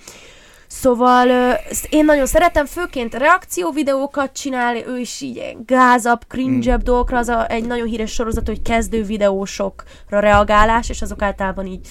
[0.74, 1.56] Szóval
[1.88, 6.82] én nagyon szeretem, főként reakcióvideókat csinál, ő is így gázabb, cringe mm.
[6.82, 11.88] dolgokra, az a, egy nagyon híres sorozat, hogy kezdő videósokra reagálás, és azok általában így,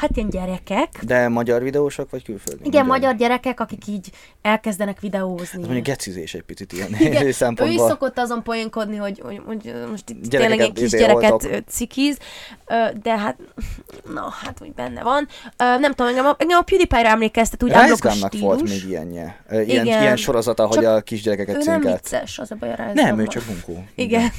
[0.00, 1.04] hát ilyen gyerekek.
[1.04, 2.60] De magyar videósok vagy külföldi?
[2.64, 4.10] Igen, magyar gyerekek, akik így
[4.42, 5.46] elkezdenek videózni.
[5.50, 7.88] Hát mondjuk gecizés egy picit ilyen Igen, ő is szempontból.
[7.88, 11.68] szokott azon poénkodni, hogy, hogy, hogy most itt Gyerekeket tényleg egy izé kisgyereket oltok.
[11.68, 12.18] cikiz,
[13.02, 13.36] de hát,
[14.14, 15.28] na, hát úgy benne van.
[15.56, 19.44] Nem tudom, engem a, engem a PewDiePie-ra emlékeztet, úgy Rice volt még ilyenje.
[19.50, 19.84] Ilyen, Igen.
[19.84, 22.00] ilyen sorozata, hogy Csak a kisgyerekeket Ő nem cinkelt.
[22.00, 23.84] vicces, az a baj a Nem, ő csak bunkó.
[23.94, 24.30] Igen,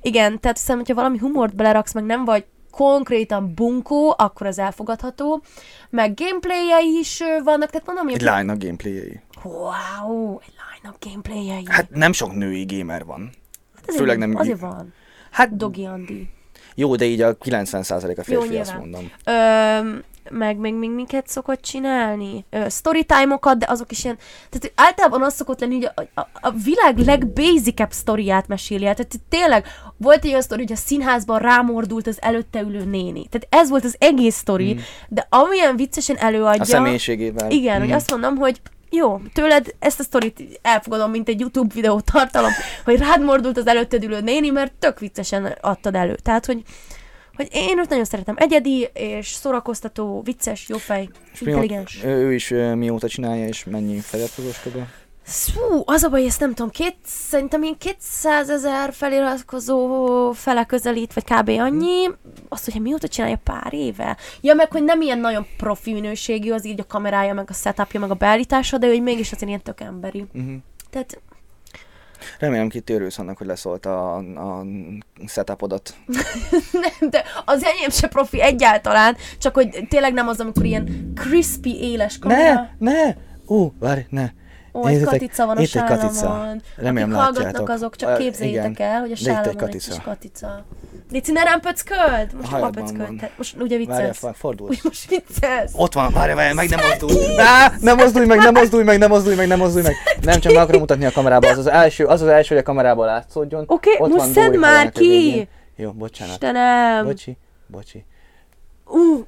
[0.00, 5.42] igen, tehát hiszem, hogyha valami humort beleraksz, meg nem vagy konkrétan bunkó, akkor az elfogadható.
[5.90, 9.20] Meg gameplayjei is vannak, tehát mondom, Egy hogy lánynak gameplayei.
[9.42, 11.64] wow, egy line-up gameplayjei.
[11.68, 13.30] Hát nem sok női gamer van.
[13.74, 14.92] Hát azért, főleg nem- Azért van.
[15.30, 16.28] Hát Dogi Andi.
[16.74, 18.78] jó, de így a 90% a férfi, azt nyilván.
[18.78, 19.10] mondom.
[19.24, 19.98] Ö,
[20.30, 22.44] meg még, még minket szokott csinálni.
[22.68, 24.18] Storytime-okat, de azok is ilyen...
[24.50, 28.94] Tehát általában az szokott lenni, hogy a, a, a világ legbasicebb sztoriát meséli el.
[28.94, 33.26] Tehát tényleg volt egy olyan sztori, hogy a színházban rámordult az előtte ülő néni.
[33.30, 34.78] Tehát ez volt az egész sztori, mm.
[35.08, 36.62] de amilyen viccesen előadja...
[36.62, 37.50] A személyiségével.
[37.50, 37.84] Igen, Mhm.
[37.84, 42.50] hogy azt mondom, hogy jó, tőled ezt a sztorit elfogadom, mint egy YouTube videó tartalom,
[42.84, 46.14] hogy rád mordult az előtted ülő néni, mert tök viccesen adtad elő.
[46.22, 46.62] Tehát, hogy,
[47.36, 48.34] hogy én őt nagyon szeretem.
[48.38, 52.04] Egyedi és szórakoztató, vicces, jófej, És mióta, intelligens.
[52.04, 54.76] ő, ő is mióta csinálja, és mennyi feliratkozós kb.
[55.24, 61.12] Szú, az a baj, ezt nem tudom, két, szerintem én 200 ezer feliratkozó fele közelít,
[61.12, 61.48] vagy kb.
[61.48, 62.08] annyi.
[62.48, 64.16] Azt, hogyha mióta csinálja pár éve.
[64.40, 68.00] Ja, meg hogy nem ilyen nagyon profi minőségű, az így a kamerája, meg a setupja,
[68.00, 70.24] meg a beállítása, de hogy mégis azért ilyen tök emberi.
[70.32, 70.54] Uh-huh.
[70.90, 71.20] Tehát
[72.38, 74.64] Remélem, Kitty örülsz annak, hogy leszólt a, a
[75.26, 75.94] setupodat.
[76.72, 81.82] nem, de az enyém se profi egyáltalán, csak hogy tényleg nem az, amikor ilyen crispy,
[81.82, 82.68] éles kamera.
[82.78, 83.14] Ne, ne!
[83.46, 84.30] Ú, várj, ne.
[84.72, 86.56] Ó, egy katica van a itt egy katica.
[86.76, 87.68] Remélem Akik hallgatnak, látjátok.
[87.68, 90.64] azok csak képzeljétek el, hogy a itt egy kis katica.
[91.12, 92.32] Lici, ne rám pöcköld!
[92.40, 93.30] Most hova pöcköld?
[93.36, 94.18] Most ugye Várjál, viccelsz?
[94.18, 94.68] fa- fordulj.
[94.70, 95.72] Úgy most viccelsz?
[95.76, 97.38] Ott van, várj, várj, meg nem mozdulj.
[97.38, 99.94] Á, nem mozdulj meg, nem mozdulj meg, nem mozdulj meg, nem mozdulj meg.
[100.20, 101.48] Nem, csak meg akarom mutatni a kamerába.
[101.48, 103.64] Az az első, az az első, hogy a kamerába látszódjon.
[103.66, 105.08] Oké, Ott most szedd már a ki!
[105.08, 105.48] végén.
[105.76, 106.32] Jó, bocsánat.
[106.32, 107.04] Istenem!
[107.04, 108.04] Bocsi, bocsi.
[108.86, 109.24] Ú,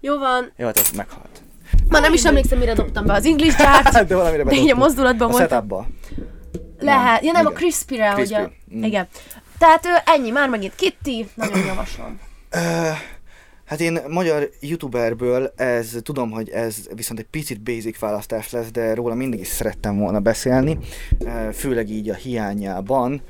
[0.00, 0.52] jó van.
[0.56, 1.42] Jó, hát ez meghalt.
[1.88, 3.58] Már nem is emlékszem, mire dobtam be az English
[3.92, 5.48] jar De valamire de így a mozdulatban A volt.
[5.50, 5.86] setupba.
[6.80, 7.22] Lehet.
[7.24, 7.60] Ja nem, a Igen.
[7.60, 8.34] crispy-re, Crispy.
[8.34, 8.48] ugye?
[8.74, 8.82] Mm.
[8.82, 9.08] Igen.
[9.58, 12.20] Tehát ennyi, már megint Kitty, nagyon javaslom.
[13.64, 18.94] Hát én magyar youtuberből ez, tudom, hogy ez viszont egy picit basic választás lesz, de
[18.94, 20.78] róla mindig is szerettem volna beszélni,
[21.52, 23.22] főleg így a hiányában.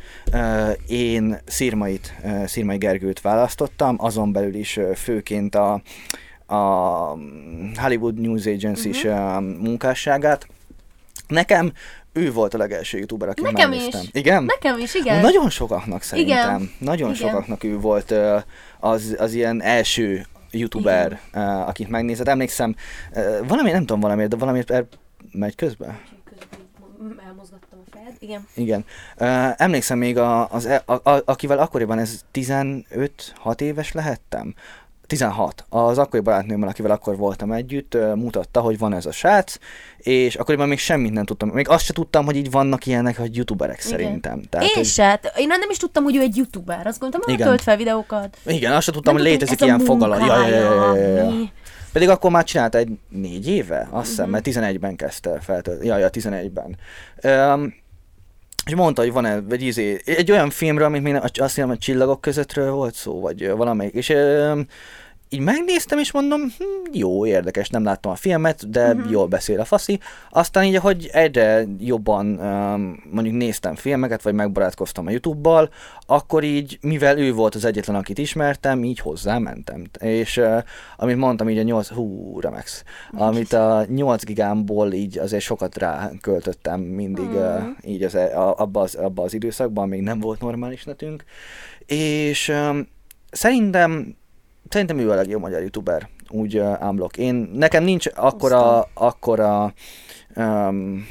[0.87, 2.15] Én Szirmait,
[2.47, 5.83] Szirmai Gergőt választottam, azon belül is főként a,
[6.47, 6.59] a
[7.77, 9.43] Hollywood News Agency is Mhm.
[9.45, 10.47] munkásságát.
[11.29, 11.73] Nekem
[12.13, 14.01] ő volt a legelső youtuber, aki Nekem megnéztem.
[14.03, 14.09] is.
[14.13, 14.45] Igen?
[14.45, 15.21] Nekem is, igen.
[15.21, 16.37] Nagyon sokaknak szerintem.
[16.57, 16.71] Igen.
[16.79, 17.29] Nagyon Igen.
[17.29, 18.15] sokaknak ő volt
[18.81, 22.29] az, az ilyen első youtuber, ö, akit megnézett.
[22.29, 22.75] Emlékszem,
[23.47, 24.85] valami, nem tudom valamiért, de valamiért er,
[25.33, 25.99] megy közben?
[27.27, 28.15] Elmozgattam a fejed.
[28.19, 28.47] Igen.
[28.55, 28.85] Igen.
[29.57, 34.55] Emlékszem még, a, az, e- a, a, akivel akkoriban ez 15-6 éves lehettem.
[35.09, 35.65] 16.
[35.69, 39.57] Az akkori barátnőmmel, akivel akkor voltam együtt, mutatta, hogy van ez a srác,
[39.99, 41.49] és akkoriban még semmit nem tudtam.
[41.49, 43.91] Még azt se tudtam, hogy így vannak ilyenek, hogy youtuberek Igen.
[43.91, 44.39] szerintem.
[44.61, 46.87] Én hogy- se, én nem is tudtam, hogy ő egy youtuber.
[46.87, 48.37] Azt gondoltam, hogy tölt fel videókat.
[48.47, 50.25] Igen, azt sem tudtam, Nem hogy létezik ilyen fogalom.
[50.25, 51.33] Ja, ja, ja, ja, ja?
[51.93, 55.87] Pedig akkor már csinálta egy négy éve, azt hiszem, mert 11-ben kezdte feltölteni.
[55.87, 56.77] Ja, ja, 11-ben.
[57.23, 57.75] Um,
[58.69, 62.21] és mondta, hogy van-e, vagy izé, egy olyan filmről, amit még azt hiszem, hogy csillagok
[62.21, 63.95] közöttről volt szó, vagy valamelyik.
[63.95, 64.13] És
[65.31, 68.97] így megnéztem, és mondom, hm, jó, érdekes, nem láttam a filmet, de Mhm.
[68.97, 69.13] uh-huh.
[69.13, 70.01] jól beszél a faszi.
[70.31, 75.71] Aztán így, hogy egyre jobban um, mondjuk néztem filmeket, vagy megbarátkoztam a Youtube-bal,
[76.07, 79.85] akkor így, mivel ő volt az egyetlen, akit ismertem, így hozzá mentem.
[80.01, 80.63] És uh,
[80.97, 86.11] amit mondtam, így a 8, hú, remex, amit a 8 gigámból így azért sokat rá
[86.21, 90.85] költöttem mindig uh, így az, a, abba, az, abba az időszakban, még nem volt normális
[90.85, 91.25] netünk.
[91.87, 92.89] És um,
[93.31, 94.17] szerintem
[94.69, 97.17] Szerintem ő a legjobb magyar youtuber, úgy uh, unblock.
[97.17, 99.73] Én, nekem nincs akkora, akkora
[100.37, 101.07] um,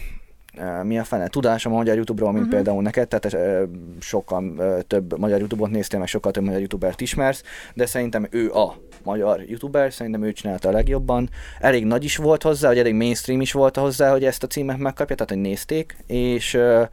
[0.58, 2.56] uh, mi a fene, tudásom a magyar YouTube-ról, mint uh-huh.
[2.56, 7.02] például neked, tehát uh, sokkal uh, több magyar YouTube-ot néztél, meg sokkal több magyar YouTubert
[7.02, 7.43] ismersz,
[7.74, 11.30] de szerintem ő a magyar YouTuber, szerintem ő csinálta a legjobban.
[11.60, 14.78] Elég nagy is volt hozzá, hogy elég mainstream is volt hozzá, hogy ezt a címet
[14.78, 16.88] megkapja, tehát hogy nézték, és uh,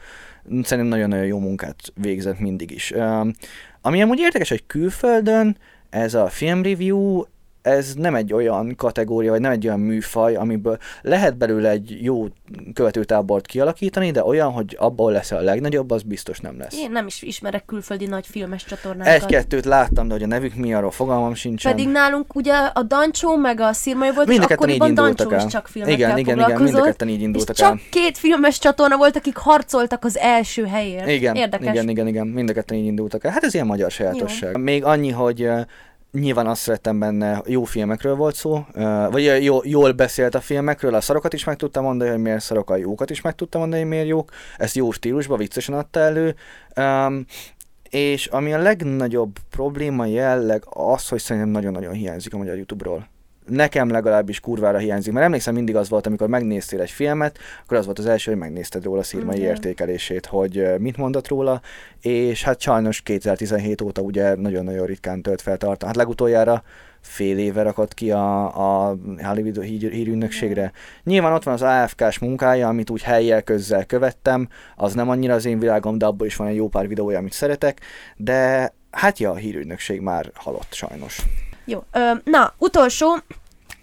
[0.44, 2.90] szerintem nagyon-nagyon jó munkát végzett mindig is.
[2.90, 3.32] Um,
[3.80, 5.56] ami amúgy érdekes, hogy külföldön
[5.94, 7.26] ez a film review,
[7.64, 12.26] ez nem egy olyan kategória, vagy nem egy olyan műfaj, amiből lehet belőle egy jó
[12.74, 16.74] követőtábort kialakítani, de olyan, hogy abból lesz a legnagyobb, az biztos nem lesz.
[16.78, 19.12] Én nem is ismerek külföldi nagy filmes csatornákat.
[19.12, 21.72] Egy-kettőt láttam, de hogy a nevük mi, arról fogalmam sincsen.
[21.76, 25.46] Pedig nálunk ugye a Dancsó meg a Szirmai volt, Mind és akkoriban indultak Dancsó el.
[25.46, 27.80] is csak filmekkel Igen, igen, igen, mind a így indultak és csak el.
[27.90, 31.08] két filmes csatorna volt, akik harcoltak az első helyért.
[31.08, 31.72] Igen, Érdekes.
[31.72, 33.30] igen, igen, igen, mind a így indultak el.
[33.32, 34.56] Hát ez ilyen magyar sajátosság.
[34.58, 35.48] Még annyi, hogy
[36.20, 38.66] nyilván azt szerettem benne, jó filmekről volt szó,
[39.10, 42.70] vagy jó, jól beszélt a filmekről, a szarokat is meg tudta mondani, hogy miért szarok,
[42.70, 44.30] a jókat is meg tudta mondani, hogy miért jók.
[44.56, 46.34] Ezt jó stílusban, viccesen adta elő.
[47.90, 53.08] És ami a legnagyobb probléma jelleg az, hogy szerintem nagyon-nagyon hiányzik a magyar YouTube-ról.
[53.46, 57.84] Nekem legalábbis kurvára hiányzik, mert emlékszem mindig az volt, amikor megnéztél egy filmet, akkor az
[57.84, 59.48] volt az első, hogy megnézted róla szírmai Igen.
[59.48, 61.60] értékelését, hogy mit mondott róla,
[62.00, 65.82] és hát sajnos 2017 óta ugye nagyon-nagyon ritkán tölt fel tartalmat.
[65.86, 66.62] Hát legutoljára
[67.00, 68.44] fél éve rakott ki a,
[68.88, 70.72] a Hollywood hír, hírügynökségre.
[71.02, 75.44] Nyilván ott van az AFK-s munkája, amit úgy helyjel közzel követtem, az nem annyira az
[75.44, 77.80] én világom, de abból is van egy jó pár videója, amit szeretek,
[78.16, 81.22] de hát ja, a hírügynökség már halott sajnos.
[81.64, 83.18] Jó, ö, na, utolsó.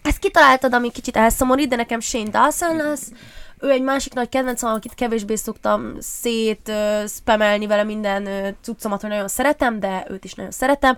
[0.01, 3.11] Ezt kitaláltad, ami kicsit elszomorít, de nekem Shane Dawson lesz.
[3.59, 9.01] Ő egy másik nagy kedvencem, akit kevésbé szoktam szét ö, spamelni vele minden ö, cuccomat,
[9.01, 10.97] hogy nagyon szeretem, de őt is nagyon szeretem.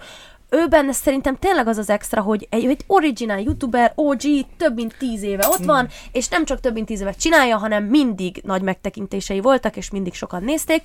[0.49, 4.21] Ő benne szerintem tényleg az az extra, hogy egy, egy original youtuber, OG,
[4.57, 7.83] több mint tíz éve ott van, és nem csak több mint tíz évet csinálja, hanem
[7.83, 10.81] mindig nagy megtekintései voltak, és mindig sokan nézték.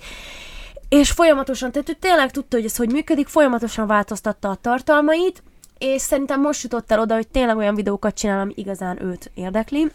[0.88, 5.42] És folyamatosan, tehát ő tényleg tudta, hogy ez hogy működik, folyamatosan változtatta a tartalmait,
[5.78, 9.90] és szerintem most jutott el oda, hogy tényleg olyan videókat csinál, ami igazán őt érdekli.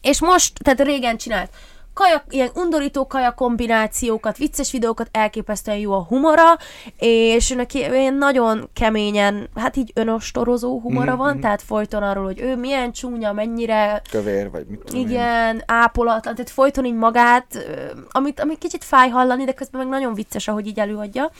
[0.00, 1.50] És most, tehát régen csinált
[1.94, 6.58] kaja, ilyen undorító kaja kombinációkat, vicces videókat, elképesztően jó a humora,
[6.98, 11.40] és neki ilyen nagyon keményen, hát így önostorozó humora Mhm, van, mhm.
[11.40, 15.08] tehát folyton arról, hogy ő milyen csúnya, mennyire Kövér, vagy mit tudom én.
[15.08, 17.46] igen, ápolatlan, tehát folyton így magát,
[18.10, 21.30] amit, amit kicsit fáj hallani, de közben meg nagyon vicces, ahogy így előadja.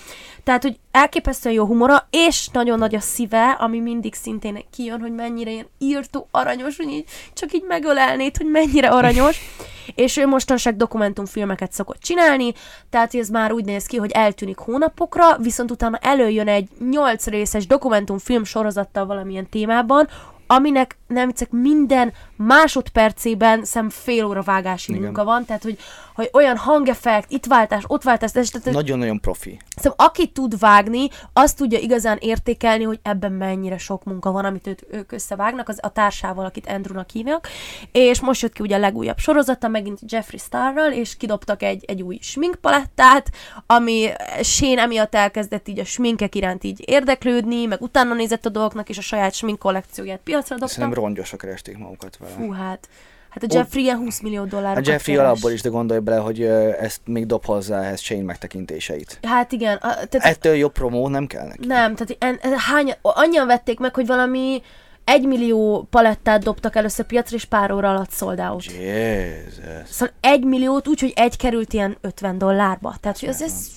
[0.45, 5.13] Tehát, hogy elképesztően jó humora, és nagyon nagy a szíve, ami mindig szintén kijön, hogy
[5.13, 9.41] mennyire ilyen írtó, aranyos, hogy így, csak így megölelnéd, hogy mennyire aranyos.
[9.95, 12.53] és ő mostanság dokumentumfilmeket szokott csinálni,
[12.91, 17.67] tehát ez már úgy néz ki, hogy eltűnik hónapokra, viszont utána előjön egy 8 részes
[17.67, 20.09] dokumentumfilm sorozattal valamilyen témában,
[20.47, 25.05] aminek nem viccek minden másodpercében szem fél óra vágási Igen.
[25.05, 25.79] munka van, tehát hogy,
[26.15, 29.59] hogy olyan hangeffekt, itt váltás, ott váltás, tehát, tehát Nagyon-nagyon profi.
[29.77, 34.67] Szóval aki tud vágni, azt tudja igazán értékelni, hogy ebben mennyire sok munka van, amit
[34.67, 37.49] őt, ők összevágnak, az a társával, akit Andrewnak hívnak.
[37.93, 42.03] És most jött ki ugye a legújabb sorozata, megint Jeffree Starral, és kidobtak egy, egy
[42.03, 43.31] új sminkpalettát,
[43.67, 44.09] ami
[44.43, 48.99] Shane emiatt elkezdett így a sminkek iránt így érdeklődni, meg utána nézett a dolgoknak, és
[48.99, 50.75] a saját smink kollekcióját piacra dobta.
[50.75, 52.33] Szerintem rongyosra keresték magukat vele.
[52.33, 52.89] Fú, hát.
[53.31, 54.77] Hát a Jeffrey ilyen 20 millió dollár.
[54.77, 56.43] A Jeffrey alapból is, de gondolj bele, hogy
[56.81, 59.19] ezt még dob hozzá ehhez Shane megtekintéseit.
[59.23, 61.67] Hát igen, a, tehát Ettől jobb promó nem kell neki.
[61.67, 64.63] Nem, tehát en, en, hány, annyian vették meg, hogy valami
[65.05, 68.65] egy millió palettát dobtak először piacra, és pár óra alatt sold out.
[68.65, 69.89] Jézus.
[69.89, 72.95] Szóval egy milliót úgy, hogy egy került ilyen 50 dollárba.
[73.01, 73.69] Tehát, hogy az ez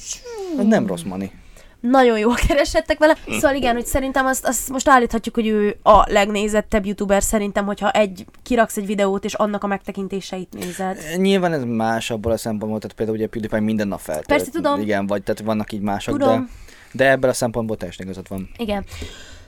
[0.57, 1.31] Ez nem rossz money.
[1.79, 3.17] Nagyon jól keresettek vele.
[3.27, 7.91] Szóval igen, hogy szerintem azt, azt most állíthatjuk, hogy ő a legnézettebb youtuber szerintem, hogyha
[7.91, 10.97] egy kiraksz egy videót, és annak a megtekintéseit nézed.
[11.17, 14.27] Nyilván ez más abból a szempontból, tehát például ugye PewDiePie minden nap feltölt.
[14.27, 14.81] Persze, tudom.
[14.81, 16.49] Igen, vagy tehát vannak így mások, Tudom.
[16.91, 18.49] de, de ebből a szempontból teljesen igazad van.
[18.57, 18.85] Igen.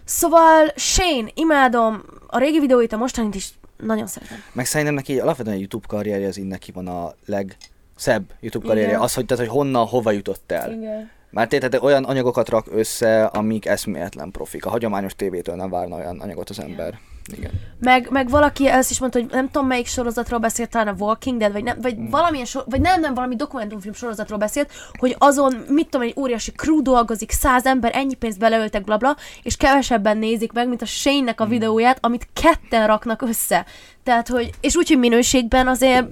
[0.03, 4.37] Szóval Shane, imádom a régi videóit, a mostanit is nagyon szeretem.
[4.51, 8.91] Meg szerintem neki alapvetően a YouTube karrierje az így neki van a legszebb YouTube karrierje.
[8.91, 9.03] Igen.
[9.03, 10.71] Az, hogy, tehát, hogy honnan, hova jutott el.
[10.71, 11.09] Igen.
[11.31, 14.65] Már tényleg olyan anyagokat rak össze, amik eszméletlen profik.
[14.65, 16.99] A hagyományos tévétől nem várna olyan anyagot az ember.
[17.37, 17.51] Igen.
[17.79, 21.39] Meg, meg valaki ezt is mondta, hogy nem tudom melyik sorozatról beszélt, talán a Walking
[21.39, 22.09] Dead, vagy, nem, vagy Hmm.
[22.09, 26.51] valamilyen sor, vagy nem, nem, valami dokumentumfilm sorozatról beszélt, hogy azon, mit tudom, egy óriási
[26.51, 31.39] crew dolgozik, száz ember, ennyi pénzt beleöltek, blabla, és kevesebben nézik meg, mint a Shane-nek
[31.39, 31.51] a Hmm.
[31.51, 33.65] videóját, amit ketten raknak össze.
[34.03, 36.07] Tehát, hogy, és úgy, hogy minőségben azért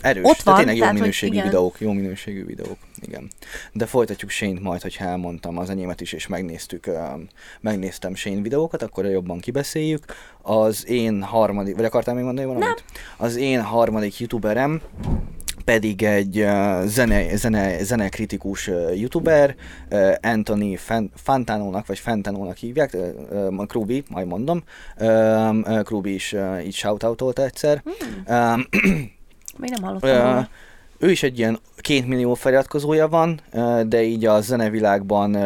[0.00, 0.24] Erős.
[0.24, 1.44] Ott de van, tényleg jó tehát, hogy minőségű igen.
[1.44, 2.76] videók, jó minőségű videók.
[3.00, 3.30] Igen.
[3.72, 7.26] De folytatjuk Shane-t majd, hogyha elmondtam az enyémet is, és megnéztük, um,
[7.60, 10.04] megnéztem Shane videókat, akkor jobban kibeszéljük.
[10.42, 12.66] Az én harmadik, vagy akartál még mondani valamit?
[12.66, 12.76] Nem.
[13.16, 14.80] Az én harmadik youtuberem
[15.66, 19.54] pedig egy uh, zene, zene, zenekritikus uh, youtuber,
[19.90, 22.96] uh, Anthony Fan- Fantanónak, vagy Fentanónak hívják,
[23.30, 24.62] uh, uh, Krubi, majd mondom.
[25.00, 27.82] Uh, Krubi is uh, így shoutoutolta egyszer.
[28.28, 28.66] Um,
[29.58, 30.48] még nem hallottam róla.
[30.98, 33.40] ő is egy ilyen két millió feliratkozója van,
[33.86, 35.36] de így a zenevilágban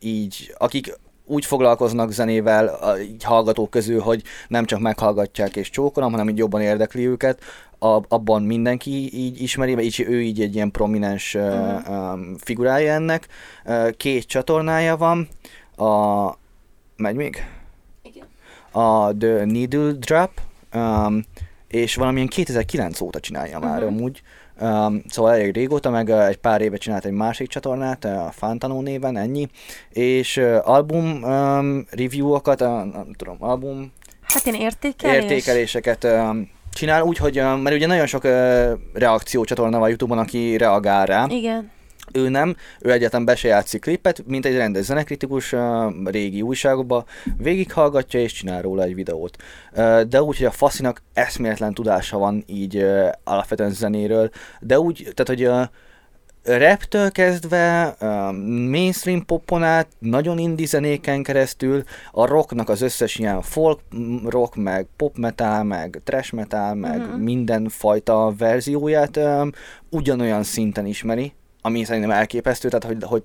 [0.00, 6.10] így, akik úgy foglalkoznak zenével a így hallgatók közül, hogy nem csak meghallgatják és csókolom,
[6.10, 7.40] hanem így jobban érdekli őket,
[7.78, 12.92] a, abban mindenki így ismeri, vagy így, ő így egy ilyen prominens uh, um, figurája
[12.92, 13.26] ennek.
[13.96, 15.28] Két csatornája van,
[15.76, 16.40] a...
[16.96, 17.46] Megy még?
[18.02, 18.26] Igen.
[18.70, 20.30] a The Needle Drop,
[20.74, 21.24] um,
[21.72, 23.86] és valamilyen 2009 óta csinálja már Mhm.
[23.94, 24.22] amúgy.
[24.60, 28.30] Um, szóval elég régóta, meg uh, egy pár éve csinált egy másik csatornát, uh, a
[28.30, 29.48] Fantanó néven, ennyi.
[29.90, 35.22] És uh, album um, review-okat, uh, nem tudom, album Hát én értékelés.
[35.22, 38.30] értékeléseket um, csinál, úgyhogy, um, mert ugye nagyon sok uh,
[38.92, 41.26] reakciócsatorna van YouTube-on, aki reagál rá.
[41.28, 41.70] Igen.
[42.12, 45.54] Ő nem, ő egyáltalán be se játszik klipet, mint egy rendes zenekritikus
[46.04, 47.04] régi újságokba,
[47.36, 49.36] végighallgatja és csinál róla egy videót.
[50.08, 52.86] De úgy, hogy a faszinak eszméletlen tudása van így
[53.24, 55.62] alapvetően zenéről, de úgy, tehát hogy uh,
[56.44, 57.96] raptől kezdve,
[58.68, 63.80] mainstream popon át, nagyon indie zenéken keresztül, a rocknak az összes ilyen folk
[64.24, 67.20] rock, meg pop metal, meg trash metal, meg Mhm.
[67.20, 69.50] minden fajta verzióját um,
[69.90, 73.22] ugyanolyan szinten ismeri, ami szerintem elképesztő, tehát hogy, hogy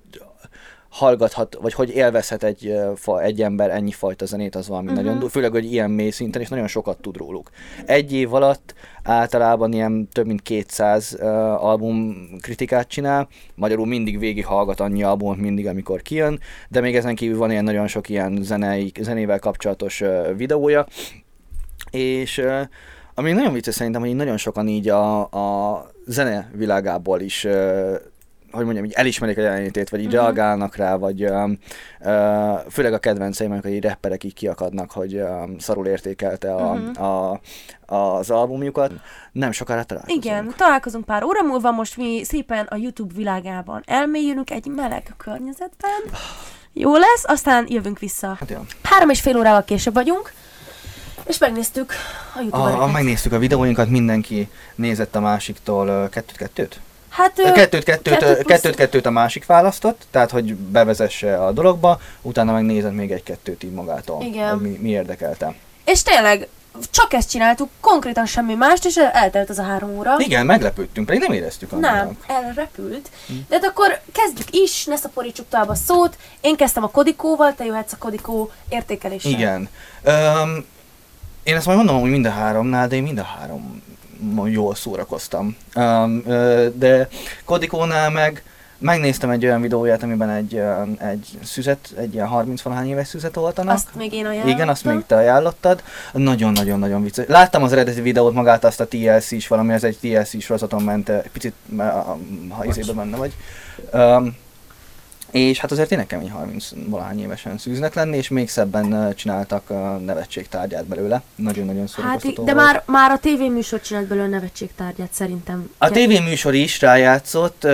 [0.88, 4.94] hallgathat, vagy hogy élvezhet egy, fa- egy ember ennyi fajta zenét, az valami Mhm.
[4.96, 7.50] nagyon, du- főleg, hogy ilyen mély szinten, és nagyon sokat tud róluk.
[7.86, 11.26] Egy év alatt általában ilyen több mint 200 uh,
[11.64, 17.14] album kritikát csinál, magyarul mindig végig hallgat annyi albumot mindig, amikor kijön, de még ezen
[17.14, 20.86] kívül van ilyen nagyon sok ilyen zenei, zenével kapcsolatos uh, videója,
[21.90, 22.60] és uh,
[23.14, 27.94] ami nagyon vicces szerintem, hogy nagyon sokan így a, a zene világából is uh,
[28.50, 30.22] hogy mondjam, így elismerik a jelenlétét, vagy így uh-huh.
[30.22, 31.58] reagálnak rá, vagy um,
[32.00, 37.04] uh, főleg a kedvenceim, amikor így rapperek így kiakadnak, hogy um, szarul értékelte a, uh-huh.
[37.04, 37.40] a,
[37.86, 38.92] az albumjukat.
[39.32, 40.24] Nem sokára találkozunk.
[40.24, 46.00] Igen, találkozunk pár óra múlva, most mi szépen a YouTube világában elmélyülünk egy meleg környezetben.
[46.72, 48.36] Jó lesz, aztán jövünk vissza.
[48.38, 48.64] Hát jó.
[48.82, 50.32] Három és fél órával később vagyunk,
[51.26, 51.92] és megnéztük
[52.34, 56.80] a A, youtube a, megnéztük a videóinkat, mindenki nézett a másiktól kettőt-kettőt?
[57.08, 61.52] Hát, Kettőt, kettőt, kettő ö, plusz- kettőt, kettőt a másik választott, tehát hogy bevezesse a
[61.52, 64.50] dologba, utána meg nézett még egy-kettőt így magától, Igen.
[64.50, 65.54] hogy mi, mi érdekelte.
[65.84, 66.48] És tényleg,
[66.90, 70.14] csak ezt csináltuk, konkrétan semmi mást, és eltelt az a három óra.
[70.18, 72.24] Igen, meglepődtünk, pedig nem éreztük Nem, annak.
[72.26, 73.10] elrepült.
[73.48, 76.16] De hát akkor kezdjük is, ne szaporítsuk tovább a szót.
[76.40, 79.30] Én kezdtem a Kodikóval, te jöhetsz a Kodikó értékeléssel.
[79.30, 79.68] Igen.
[80.02, 80.64] Öm,
[81.42, 83.82] én ezt majd mondom, hogy mind a háromnál, de én mind a három
[84.44, 85.56] jól szórakoztam.
[86.26, 87.08] Ö, de
[87.44, 88.42] Kodikónál meg
[88.78, 90.60] megnéztem egy olyan videóját, amiben egy,
[90.98, 93.74] egy szüzet, egy ilyen 30 valahány éves szüzet oltanak.
[93.74, 94.50] Azt még én ajánlottam.
[94.50, 95.82] Igen, azt még te ajánlottad.
[96.12, 97.26] Nagyon-nagyon-nagyon vicces.
[97.28, 101.08] Láttam az eredeti videót, magát azt a TLC is valami, ez egy TLC sorozaton ment,
[101.08, 101.54] egy picit,
[102.48, 103.32] ha izébe benne vagy.
[103.92, 104.36] Um,
[105.30, 110.00] és hát azért tényleg kemény 30 valahány évesen szűznek lenni, és még szebben csináltak uh,
[110.04, 111.22] nevetségtárgyát belőle.
[111.34, 112.64] Nagyon-nagyon Hát, szórakoztató de volt.
[112.66, 115.70] már, már a tévéműsor csinált belőle nevetségtárgyát szerintem.
[115.78, 117.66] A tévéműsor is rájátszott,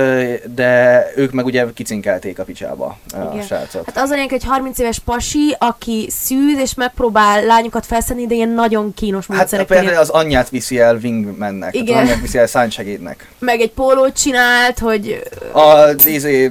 [0.54, 3.46] de ők meg ugye kicinkelték a picsába ö, a Igen.
[3.46, 3.84] srácot.
[3.86, 8.34] Hát az a lényeg, egy 30 éves pasi, aki szűz, és megpróbál lányokat felszedni, de
[8.34, 9.76] ilyen nagyon kínos Hát módszerekkel.
[9.80, 11.96] például az anyját viszi el wingmannek, Igen.
[11.96, 13.28] az anyját viszi el szánysegédnek.
[13.38, 16.50] meg egy pólót csinált, hogy A izé,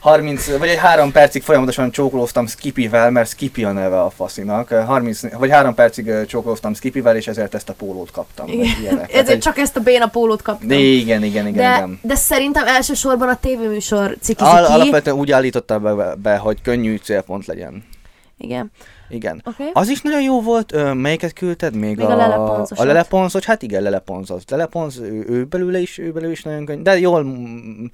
[0.00, 4.68] 30, vagy egy három percig folyamatosan csókolóztam Skippyvel, mert Skippy a neve a faszinak.
[4.68, 8.46] 30, vagy három percig csókolóztam Skippyvel, és ezért ezt a pólót kaptam.
[8.46, 10.68] Tehát ezért egy- csak ezt a béna pólót kaptam.
[10.68, 11.98] De igen, igen, igen, de, igen.
[12.02, 17.46] de szerintem elsősorban a tévéműsor cikizik Al- alapvetően úgy állította be, be, hogy könnyű célpont
[17.46, 17.84] legyen.
[18.38, 18.70] Igen.
[19.10, 19.42] Igen.
[19.44, 19.70] Okay.
[19.72, 21.74] Az is nagyon jó volt, ö, melyiket küldted?
[21.76, 22.12] Még, Még a.
[22.68, 24.42] A leleponzos, hát igen, leleponz az.
[24.50, 27.84] Leleponz, ő, ő, belőle is, ő belőle is nagyon könnyű, de jól mm,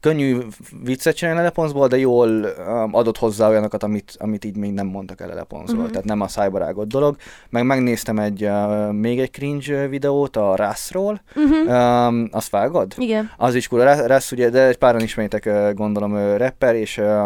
[0.00, 0.38] könnyű
[0.84, 5.20] viccet csinálni leleponzból, de jól um, adott hozzá olyanokat, amit, amit így még nem mondtak
[5.20, 5.90] el leleponzról, Mhm.
[5.90, 7.16] tehát nem a szájbarágott dolog.
[7.50, 12.06] Meg megnéztem egy, uh, még egy cringe videót a Russról, Uh-huh.
[12.08, 12.92] um, azt vágod?
[12.96, 13.30] Igen.
[13.36, 16.98] Az is cool, Russ- Russ ugye, de egy páran ismeritek, ö, gondolom, ö, rapper, és
[16.98, 17.24] ö,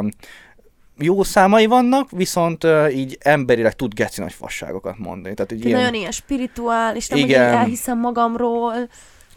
[1.02, 5.34] jó számai vannak, viszont ö, így emberileg tud geci nagy fasságokat mondani.
[5.34, 5.78] Tehát, hogy Ilyen...
[5.78, 7.48] Nagyon ilyen spirituális, nem, hogy Igen.
[7.48, 8.74] így elhiszem magamról.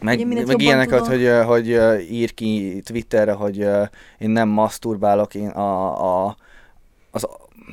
[0.00, 1.18] meg, meg ilyeneket, tudom.
[1.18, 1.68] hogy, hogy
[2.10, 3.58] ír ki Twitterre, hogy
[4.18, 6.36] én nem masturbálok, én a, a,
[7.10, 7.26] az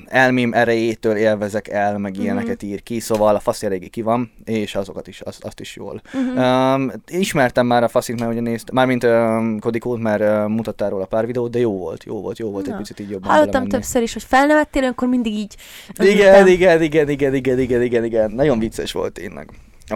[0.06, 2.22] elmém erejétől élvezek el, meg Mhm.
[2.22, 5.76] ilyeneket ír ki, szóval a faszi eléggé ki van, és azokat is, azt, azt is
[5.76, 6.02] jól.
[6.14, 6.74] Uh-huh.
[6.76, 11.06] Um, ismertem már a faszit, mert ugye néztem, mármint um, Kodikót, mert uh, mutattál róla
[11.06, 12.72] pár videót, de jó volt, jó volt, jó volt, Na.
[12.72, 15.56] egy picit így jobban Hallottam többször is, hogy felnevettél, akkor mindig így
[16.02, 19.50] Igen, igen, igen, igen, igen, igen, igen, igen, nagyon vicces volt tényleg.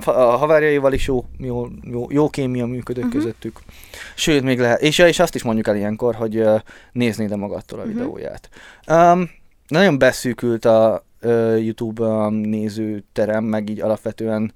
[0.06, 3.22] A, a haverjaival is jó, jó, jó, jó kémia működött uh-huh.
[3.22, 3.60] közöttük.
[4.16, 6.60] Sőt, még lehet, és, és azt is mondjuk el ilyenkor, hogy uh,
[6.92, 7.92] néznéd a magadtól a Mhm.
[7.94, 8.50] videóját.
[8.88, 9.30] Um,
[9.68, 14.54] nagyon beszűkült a uh, YouTube nézőterem, meg így alapvetően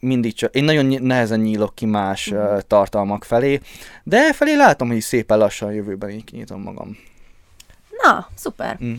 [0.00, 3.60] mindig csak, én nagyon nehezen nyílok ki más uh, tartalmak felé,
[4.02, 6.96] de felé látom, hogy szépen lassan a jövőben így kinyitom magam.
[8.02, 8.78] Na, szuper.
[8.84, 8.94] Mm.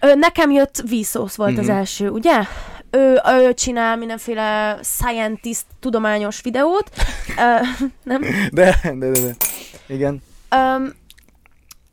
[0.00, 1.76] Ö, nekem jött Vsauce volt az Mhm.
[1.76, 2.38] első, ugye?
[2.90, 6.90] Ő, ő csinál mindenféle scientist tudományos videót.
[7.36, 7.66] Ö,
[8.10, 8.20] nem?
[8.52, 9.34] De, de, de, de.
[9.86, 10.22] Igen.
[10.50, 10.92] Öm,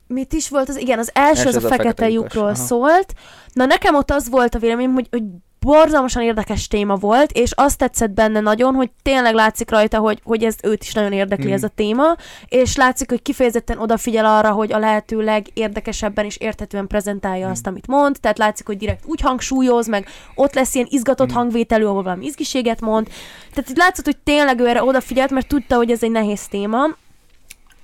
[0.07, 0.77] mit is volt az?
[0.77, 2.55] Igen, az első, Első az a fekete, lyukas, lyukról aha.
[2.55, 3.13] szólt.
[3.53, 5.23] Na nekem ott az volt a véleményem, hogy, hogy
[5.59, 10.43] borzalmasan érdekes téma volt, és azt tetszett benne nagyon, hogy tényleg látszik rajta, hogy, hogy
[10.43, 11.53] ez őt is nagyon érdekli Mhm.
[11.53, 12.15] ez a téma,
[12.47, 17.51] és látszik, hogy kifejezetten odafigyel arra, hogy a lehető legérdekesebben és érthetően prezentálja Mhm.
[17.51, 21.37] azt, amit mond, tehát látszik, hogy direkt úgy hangsúlyoz, meg ott lesz ilyen izgatott Mhm.
[21.37, 23.07] hangvételű, ahol valami izgiséget mond.
[23.53, 26.79] Tehát látszott, hogy tényleg ő erre odafigyelt, mert tudta, hogy ez egy nehéz téma,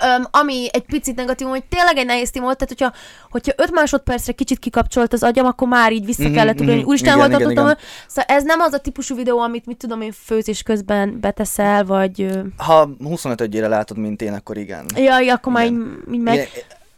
[0.04, 2.94] Öm, ami egy picit negatív, hogy tényleg egy nehéz volt, tehát hogyha,
[3.30, 6.80] hogyha 5 másodpercre kicsit kikapcsolt az agyam, akkor már így vissza Mhm, kellett ugrani.
[6.80, 6.88] mhm.
[6.88, 7.66] Úristen, Igen, hol igen, tartottam?
[7.70, 7.84] igen.
[8.08, 12.28] Szóval ez nem az a típusú videó, amit mit tudom én főzés közben beteszel, vagy...
[12.58, 14.86] Ha 25 ötjére látod, mint én, akkor igen.
[14.96, 16.04] Jaj, akkor már így, Igen.
[16.14, 16.36] így meg...
[16.36, 16.46] Én,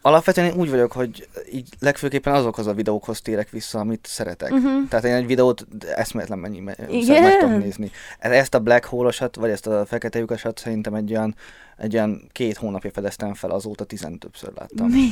[0.06, 4.52] alapvetően én úgy vagyok, hogy így legfőképpen azokhoz a videókhoz térek vissza, amit szeretek.
[4.52, 4.84] Mhm.
[4.90, 7.24] Tehát én egy videót eszméletlen mennyi me- Igen?
[7.24, 7.92] meg tudom nézni.
[8.20, 11.36] Ezt a Black Hole-osat, vagy ezt a fekete lyukasat szerintem egy olyan,
[11.78, 14.88] egy olyan két hónapja fedeztem fel, azóta tizen többször láttam.
[14.90, 15.08] Mi?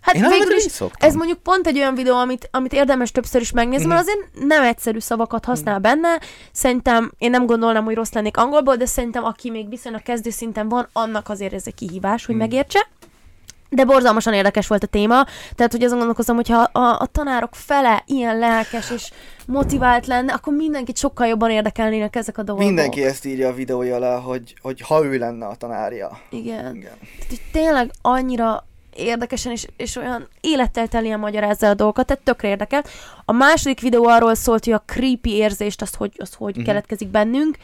[0.00, 1.08] Hát én végül is szoktam.
[1.08, 3.94] Ez mondjuk pont egy olyan videó, amit, amit érdemes többször is megnézni, Mhm.
[3.94, 6.20] mert azért nem egyszerű szavakat használ benne.
[6.52, 10.68] Szerintem, én nem gondolnám, hogy rossz lennék angolból, de szerintem aki még viszonylag kezdő szinten
[10.68, 12.44] van, annak azért ez egy kihívás, hogy Mhm.
[12.44, 12.88] megértse.
[13.70, 17.54] De borzalmasan érdekes volt a téma, tehát hogy azon gondolkozom, hogy ha a, a tanárok
[17.54, 19.10] fele ilyen lelkes és
[19.46, 22.64] motivált lenne, akkor mindenkit sokkal jobban érdekelnének ezek a dolgok.
[22.64, 26.20] Mindenki ezt írja a videója alá, hogy, hogy ha ő lenne a tanárja.
[26.30, 26.74] Igen.
[26.76, 26.92] Igen.
[27.28, 28.64] Tehát, tényleg annyira
[28.94, 32.88] érdekesen és, és olyan élettel telien magyarázza a dolgokat, tehát tökre érdekelt.
[33.24, 36.64] A második videó arról szólt, hogy a creepy érzést, azt hogy, azt hogy Mhm.
[36.64, 37.56] keletkezik bennünk.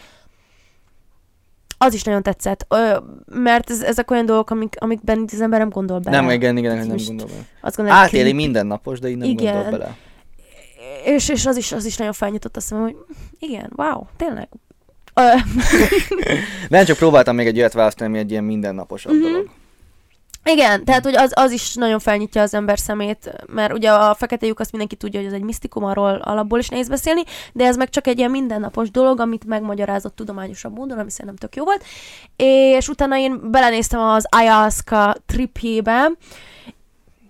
[1.79, 2.97] Az is nagyon tetszett, Ö,
[3.27, 6.20] mert ez, ezek olyan dolgok, amik, amikben az ember nem gondol bele.
[6.20, 7.39] Nem, igen, igen, nem gondol bele.
[7.61, 8.37] Azt gondolom, Átéli creepy.
[8.37, 9.55] mindennapos, de így nem Igen.
[9.55, 9.97] gondol bele.
[11.05, 12.97] És, és az, is, az is nagyon felnyitott a szemem, hogy
[13.39, 14.49] igen, wow, tényleg.
[16.68, 19.22] Nem csak próbáltam még egy olyat választani, ami egy ilyen mindennaposabb Mhm.
[19.22, 19.51] dolog.
[20.51, 24.47] Igen, tehát hogy az, az is nagyon felnyitja az ember szemét, mert ugye a fekete
[24.47, 27.22] lyuk azt mindenki tudja, hogy az egy misztikum, arról alapból is nehéz beszélni,
[27.53, 31.57] de ez meg csak egy ilyen mindennapos dolog, amit megmagyarázott tudományosabb módon, ami szerintem tök
[31.57, 31.84] jó volt.
[32.36, 36.11] És utána én belenéztem az Ayahuasca tripjébe,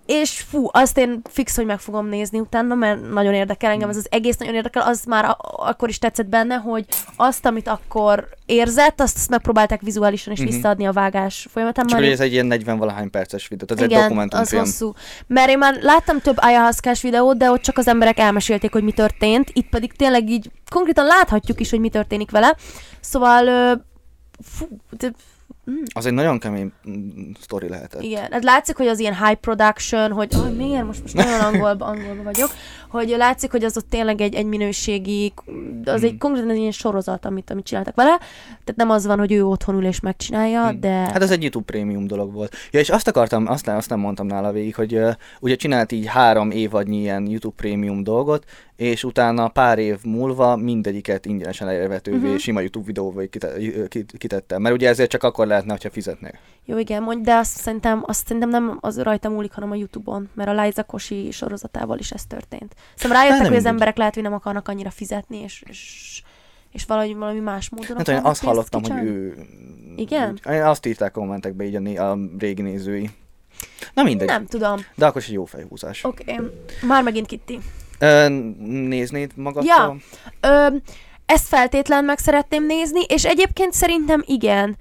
[0.07, 3.97] és fú, azt én fix, hogy meg fogom nézni utána, mert nagyon érdekel engem, ez
[3.97, 6.85] az egész nagyon érdekel, az már a- akkor is tetszett benne, hogy
[7.15, 10.47] azt, amit akkor érzett, azt, azt megpróbálták vizuálisan is Mhm.
[10.49, 11.87] visszaadni a vágás folyamatán.
[11.87, 14.61] Csak hogy ez egy ilyen 40-valahány perces videó, tehát ez egy igen, az dokumentumfilm.
[14.63, 14.93] hosszú.
[15.27, 18.91] Mert én már láttam több ayahuascás videót, de ott csak az emberek elmesélték, hogy mi
[18.91, 19.49] történt.
[19.53, 22.55] Itt pedig tényleg így konkrétan láthatjuk is, hogy mi történik vele.
[22.99, 23.45] Szóval,
[24.43, 25.11] fú, de,
[25.93, 28.01] Az egy nagyon kemény mm, sztori lehetett.
[28.01, 31.85] igen, ez látszik, hogy az ilyen high production, hogy oh, miért most, most nagyon angolba,
[31.85, 32.49] angolba vagyok,
[32.89, 35.33] hogy látszik, hogy az ott tényleg egy, egy minőségi,
[35.85, 36.17] az egy Mhm.
[36.19, 38.17] konkrétan egy ilyen sorozat, amit, amit csináltak vele.
[38.47, 40.79] Tehát nem az van, hogy ő otthon ül és megcsinálja, Hmm.
[40.79, 40.89] de...
[40.89, 42.55] Hát ez egy YouTube prémium dolog volt.
[42.71, 45.91] Ja, és azt akartam, azt nem, azt nem mondtam nála végig, hogy uh, ugye csinált
[45.91, 52.17] így három évadnyi ilyen YouTube prémium dolgot, és utána pár év múlva mindegyiket ingyenesen elérhetővé,
[52.17, 52.25] Mhm.
[52.25, 52.39] uh-huh.
[52.39, 54.61] sima YouTube videóval kite- kit- kitettem.
[54.61, 56.31] Mert ugye ezért csak akkor lehetne, ha fizetnél.
[56.65, 60.29] Jó, igen, mondj, de azt szerintem, azt szerintem nem az rajta múlik, hanem a Youtube-on,
[60.33, 62.75] mert a Liza Kosi sorozatával is ez történt.
[62.95, 66.21] Szerintem rájöttek, Hát hogy az emberek lehet, hogy nem akarnak annyira fizetni, és, és,
[66.71, 69.09] és valahogy valami más módon Nem tudom, azt hallottam, hogy kicsalni.
[69.09, 69.35] ő...
[69.95, 70.39] Igen?
[70.49, 73.09] Én azt írták kommentekbe így a, né- a régi nézői.
[73.93, 74.85] Na mindegy, Nem tudom.
[74.95, 76.03] de akkor is egy jó fejhúzás.
[76.03, 76.45] Oké, okay.
[76.81, 77.59] már megint Kitty.
[77.99, 78.27] Ö,
[78.59, 79.75] néznéd magadtól?
[79.75, 79.95] Ja.
[80.49, 80.75] Ö,
[81.25, 84.77] ezt feltétlen meg szeretném nézni, és egyébként szerintem igen.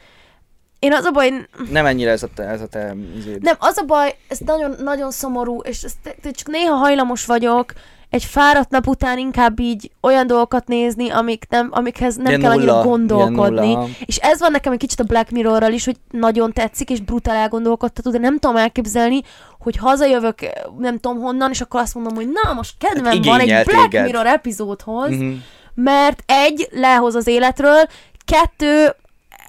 [0.79, 1.31] Én az a baj,
[1.71, 3.43] Nem ennyire ez a te, ez a te izéd.
[3.43, 7.73] Nem, az a baj, ez nagyon, nagyon szomorú, és te- csak néha hajlamos vagyok
[8.11, 12.51] egy fáradt nap után inkább így olyan dolgokat nézni, amik nem, amikhez nem Ilyen kell
[12.51, 13.67] annyira nulla, gondolkodni.
[13.67, 13.89] ilyen nulla.
[14.05, 17.37] És ez van nekem egy kicsit a Black Mirrorral is, hogy nagyon tetszik, és brutál
[17.37, 19.21] elgondolkodtató, de nem tudom elképzelni,
[19.59, 20.39] hogy hazajövök
[20.79, 23.89] nem tudom honnan, és akkor azt mondom, hogy na, most kedvem Hát van egy Black
[23.89, 24.05] téged.
[24.05, 25.33] Mirror epizódhoz, Mhm.
[25.75, 27.83] mert egy, lehoz az életről,
[28.25, 28.95] kettő,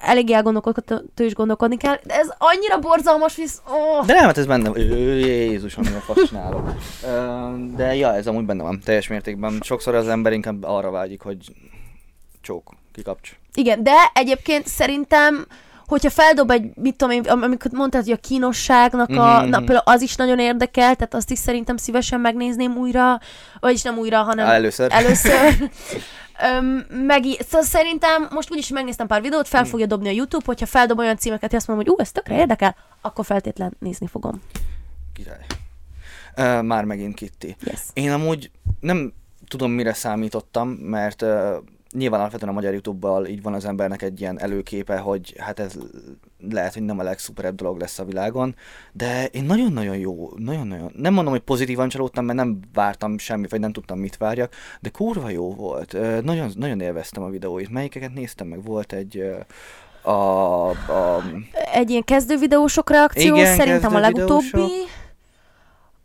[0.00, 4.06] elég elgondolkodható is gondolkodni kell, de ez annyira borzalmas, ez, oh.
[4.06, 4.78] De nem, hát ez benne van.
[4.78, 6.70] Jézusom, mi a fasz csinálok.
[7.76, 9.58] De ja, ez amúgy benne van, teljes mértékben.
[9.62, 11.36] Sokszor az ember inkább arra vágyik, hogy
[12.40, 13.30] csók, kikapcs.
[13.54, 15.46] Igen, de egyébként szerintem,
[15.86, 19.48] hogyha feldob egy, mit tudom én, am- amikor mondtad, hogy a kínosságnak a, Mhm.
[19.48, 23.20] na, például az is nagyon érdekel, tehát azt is szerintem szívesen megnézném újra,
[23.60, 24.88] vagyis nem újra, hanem Először.
[24.92, 25.54] először.
[26.42, 26.66] Öm,
[27.06, 29.70] meg, szóval szerintem most úgyis megnéztem pár videót, fel Mhm.
[29.70, 32.36] fogja dobni a YouTube, hogyha feldob olyan címeket, hogy azt mondom, hogy ú, ez tökre
[32.36, 34.42] érdekel, akkor feltétlen nézni fogom.
[35.12, 35.46] Király.
[36.36, 37.56] Ö, Már megint Kitty.
[37.64, 37.80] Yes.
[37.92, 39.12] Én amúgy nem
[39.48, 41.56] tudom, mire számítottam, mert uh,
[41.92, 45.78] nyilván alapvetően a magyar YouTube-bal így van az embernek egy ilyen előképe, hogy hát ez
[46.50, 48.54] lehet, hogy nem a legszuperebb dolog lesz a világon,
[48.92, 53.60] de én nagyon-nagyon jó, nagyon-nagyon, nem mondom, hogy pozitívan csalódtam, mert nem vártam semmit, vagy
[53.60, 55.92] nem tudtam, mit várjak, de kurva jó volt.
[56.22, 57.70] Nagyon, nagyon élveztem a videóit.
[57.70, 58.62] Melyikeket néztem meg?
[58.62, 59.24] Volt egy
[60.02, 61.22] a, a
[61.72, 64.44] Egy ilyen kezdő videósok reakció, Igen, szerintem a legutóbbi.
[64.44, 65.06] videósok.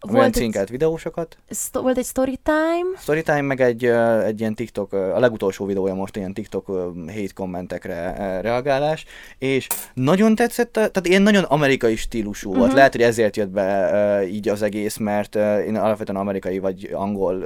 [0.04, 1.38] Olyan Volt egy, cinkelt videósokat.
[1.50, 2.98] sto- volt egy story time.
[3.00, 3.86] Storytime meg egy,
[4.26, 6.66] egy ilyen TikTok, a legutolsó videója most ilyen TikTok
[7.08, 9.06] hate kommentekre reagálás,
[9.38, 12.68] és nagyon tetszett, tehát ilyen nagyon amerikai stílusú volt.
[12.68, 12.76] Mhm.
[12.76, 15.36] Lehet, hogy ezért jött be így az egész, mert
[15.66, 17.44] én alapvetően amerikai vagy angol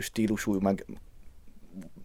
[0.00, 0.84] stílusú, meg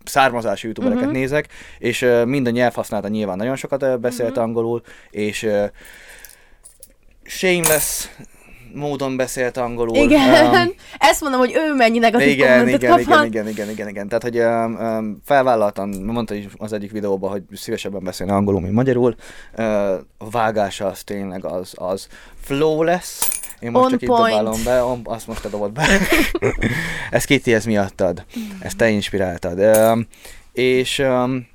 [0.03, 1.11] származású youtubereket Mhm.
[1.13, 1.47] nézek,
[1.79, 4.39] és mind a nyelvhasználata nyilván nagyon sokat beszélt Mhm.
[4.39, 5.47] angolul, és
[7.23, 8.09] shameless
[8.75, 9.95] módon beszélt angolul.
[9.95, 13.25] Igen, Um, ezt mondom, hogy ő mennyi negatív igen, igen, kaphat.
[13.25, 14.07] igen, igen, igen, igen, igen.
[14.07, 18.73] Tehát, hogy um, um, felvállaltam, mondta is az egyik videóban, hogy szívesebben beszélne angolul, mint
[18.73, 19.15] magyarul.
[19.57, 19.65] Uh,
[20.17, 22.07] a vágása az tényleg az, az
[22.41, 23.41] flawless.
[23.59, 24.29] Én most On csak itt point.
[24.29, 25.87] dobálom be, on, azt most te dobod be.
[27.11, 28.25] ez Kitty, ez miattad.
[28.59, 29.59] Ezt te inspiráltad.
[29.59, 30.07] Um,
[30.53, 31.47] és um,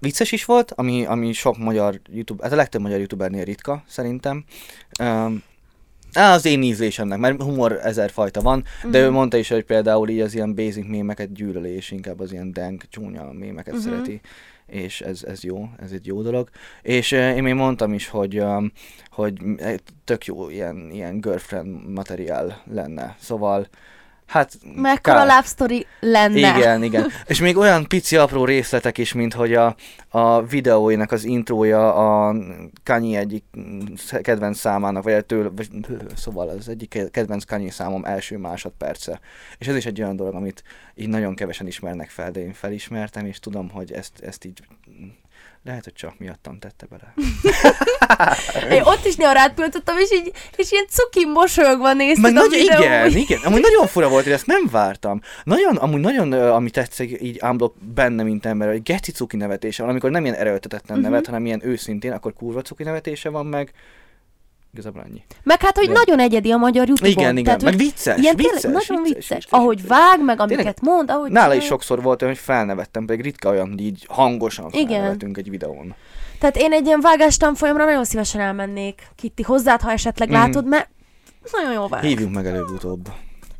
[0.00, 4.44] vicces is volt, ami, ami sok magyar YouTube, hát a legtöbb magyar youtubernél ritka, szerintem.
[5.00, 5.42] Um,
[6.14, 9.06] Á, az én ízlésemnek, mert humor ezerfajta van, de Mhm.
[9.06, 12.52] ő mondta is, hogy például így az ilyen basic mémeket gyűlöli, és inkább az ilyen
[12.52, 13.82] dank, csúnya mémeket Mhm.
[13.82, 14.20] szereti,
[14.66, 16.48] és ez, ez jó, ez egy jó dolog.
[16.82, 18.72] És eh, én még mondtam is, hogy, um,
[19.10, 19.32] hogy
[20.04, 23.66] tök jó ilyen, ilyen girlfriend materiál lenne, szóval
[24.32, 24.58] hát...
[24.74, 26.56] Mekkora kár- love story lenne.
[26.58, 27.10] igen, igen.
[27.26, 29.76] És még olyan pici apró részletek is, mint hogy a,
[30.08, 32.34] a videóinak az intrója a
[32.84, 33.44] Kanye egyik
[34.22, 35.68] kedvenc számának, vagy tőle, vagy,
[36.16, 39.20] szóval az egyik kedvenc Kanye számom első másodperce.
[39.58, 40.62] És ez is egy olyan dolog, amit
[40.94, 44.62] így nagyon kevesen ismernek fel, de én felismertem, és tudom, hogy ezt, ezt így
[45.64, 47.14] lehet, hogy csak miattam tette bele.
[48.70, 52.78] Én ott is néha rád pillantottam, és így, és ilyen cuki mosolyogva nézted Meg videót.
[52.80, 53.40] igen, igen.
[53.44, 55.20] Amúgy nagyon fura volt, hogy ezt nem vártam.
[55.44, 59.90] Nagyon, amúgy nagyon, ami tetszik így unblock benne, mint ember, hogy geci cuki nevetése van,
[59.90, 61.06] amikor nem ilyen erőltetetlen Mhm.
[61.06, 63.72] nevet, hanem ilyen őszintén, akkor kurva cuki nevetése van meg.
[64.72, 65.22] Igazából annyi.
[65.42, 65.96] Meg hát, hogy Igen.
[65.96, 67.12] nagyon egyedi a magyar YouTube-on.
[67.12, 67.44] Igen, igen.
[67.44, 69.96] Tehát, meg vicces, ilyen vicces, tényleg nagyon vicces, vicces, Ahogy vicces.
[69.98, 73.50] vág, meg amiket Tényleg, mond, ahogy Nála is sokszor volt olyan, hogy felnevettem, pedig ritka
[73.50, 74.86] olyan, így hangosan Igen.
[74.88, 75.94] felnevettünk egy videón.
[76.38, 80.36] Tehát én egy ilyen vágást folyamra nagyon szívesen elmennék, Kitti, hozzád, ha esetleg Mhm.
[80.38, 80.88] látod, mert
[81.52, 82.02] nagyon jó vág.
[82.02, 83.08] Hívjunk meg előbb-utóbb.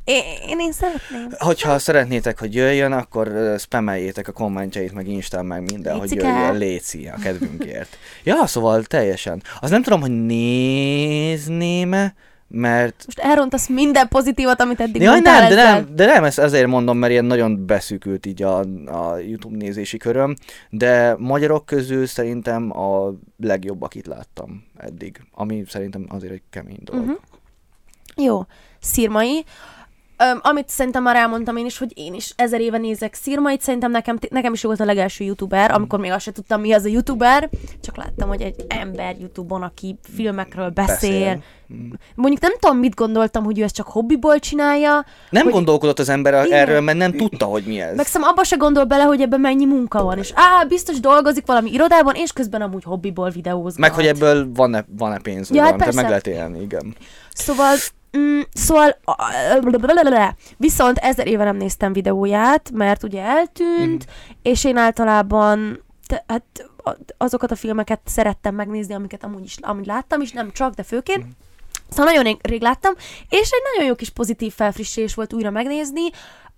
[0.05, 1.29] Én, én, én szeretném.
[1.39, 6.29] Hogyha szeretnétek, hogy jöjjön, akkor spameljétek a kommentjeit, meg Instán, meg minden, hogy Lécike.
[6.29, 7.99] jöjjön Léci a kedvünkért.
[8.25, 9.43] ja, szóval teljesen.
[9.61, 12.15] Az nem tudom, hogy nézném-e,
[12.49, 13.03] mert...
[13.07, 16.99] Most elrontasz minden pozitívat, amit eddig Jaj, nem, de nem, de nem, ezt azért mondom,
[16.99, 20.35] mert ilyen nagyon beszűkült így a, a YouTube nézési köröm,
[20.71, 27.05] de magyarok közül szerintem a legjobb, akit láttam eddig, ami szerintem azért egy kemény dolog.
[27.05, 27.13] Mhm.
[28.17, 28.43] Jó.
[28.81, 29.45] Szirmai.
[30.17, 33.91] Öm, amit szerintem már elmondtam én is, hogy én is ezer éve nézek Szirmait, szerintem
[33.91, 36.89] nekem, nekem is volt a legelső youtuber, amikor még azt sem tudtam, mi az a
[36.89, 37.49] youtuber,
[37.81, 41.11] csak láttam, hogy egy ember youtube-on, aki filmekről beszél.
[41.11, 41.43] Beszél.
[41.75, 41.91] Mm.
[42.15, 46.09] Mondjuk nem tudom, mit gondoltam, hogy ő ezt csak hobbiból csinálja, Nem Hogy- gondolkodott az
[46.09, 46.59] ember Igen.
[46.59, 47.97] erről, mert nem tudta, hogy mi ez.
[47.97, 51.47] meg szerintem abba se gondol bele, hogy ebben mennyi munka van, és á, biztos dolgozik
[51.47, 53.79] valami irodában, és közben amúgy hobbiból videózgat.
[53.79, 56.09] Meg hogy ebből van-e, van-e pénz, Ja, hát tehát meg persze.
[56.09, 56.95] lehet élni, igen.
[57.33, 57.75] Szóval,
[58.19, 58.97] mm, szóval,
[60.57, 64.07] viszont ezer éve nem néztem videóját, mert ugye eltűnt,
[64.43, 66.71] és én általában, te, hát
[67.17, 71.27] azokat a filmeket szerettem megnézni, amiket amúgy is, amúgy láttam is, nem csak, de főként.
[71.89, 72.93] Szóval nagyon rég, láttam,
[73.29, 76.11] és egy nagyon jó kis pozitív felfrissülés volt újra megnézni.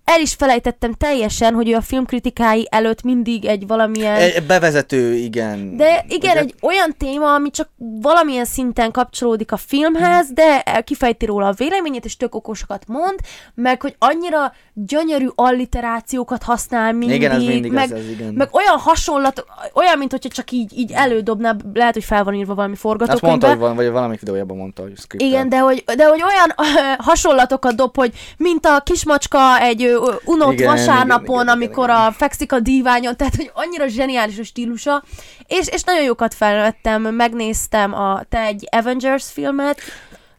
[0.04, 4.14] El is felejtettem teljesen, hogy ő a filmkritikái előtt mindig egy valamilyen...
[4.14, 5.76] Egy bevezető, igen.
[5.76, 6.40] De igen, Ugye?
[6.40, 12.04] egy olyan téma, ami csak valamilyen szinten kapcsolódik a filmhez, de kifejti róla a véleményét,
[12.04, 13.18] és tök okosokat mond,
[13.54, 18.32] meg hogy annyira gyönyörű alliterációkat használ mindig, Igen, ez mindig meg, ez, ez igen.
[18.32, 19.44] meg olyan hasonlat,
[19.74, 23.06] olyan, mint hogyha csak így, így elődobná, lehet, hogy fel van írva valami Azt mondta,
[23.06, 23.48] forgatókönyvbe.
[23.48, 25.28] hogy van, vagy valamelyik videójában mondta, hogy scriptel.
[25.28, 26.54] Igen, de hogy, de hogy olyan
[26.98, 29.93] hasonlatokat dob, hogy mint a kismacska egy
[30.24, 32.00] unott Igen, vasárnapon, igen, igen, amikor igen.
[32.00, 35.02] a fekszik a díványon, tehát hogy annyira zseniális a stílusa,
[35.46, 39.80] és, és nagyon jókat felvettem, megnéztem a, te egy Avengers filmet,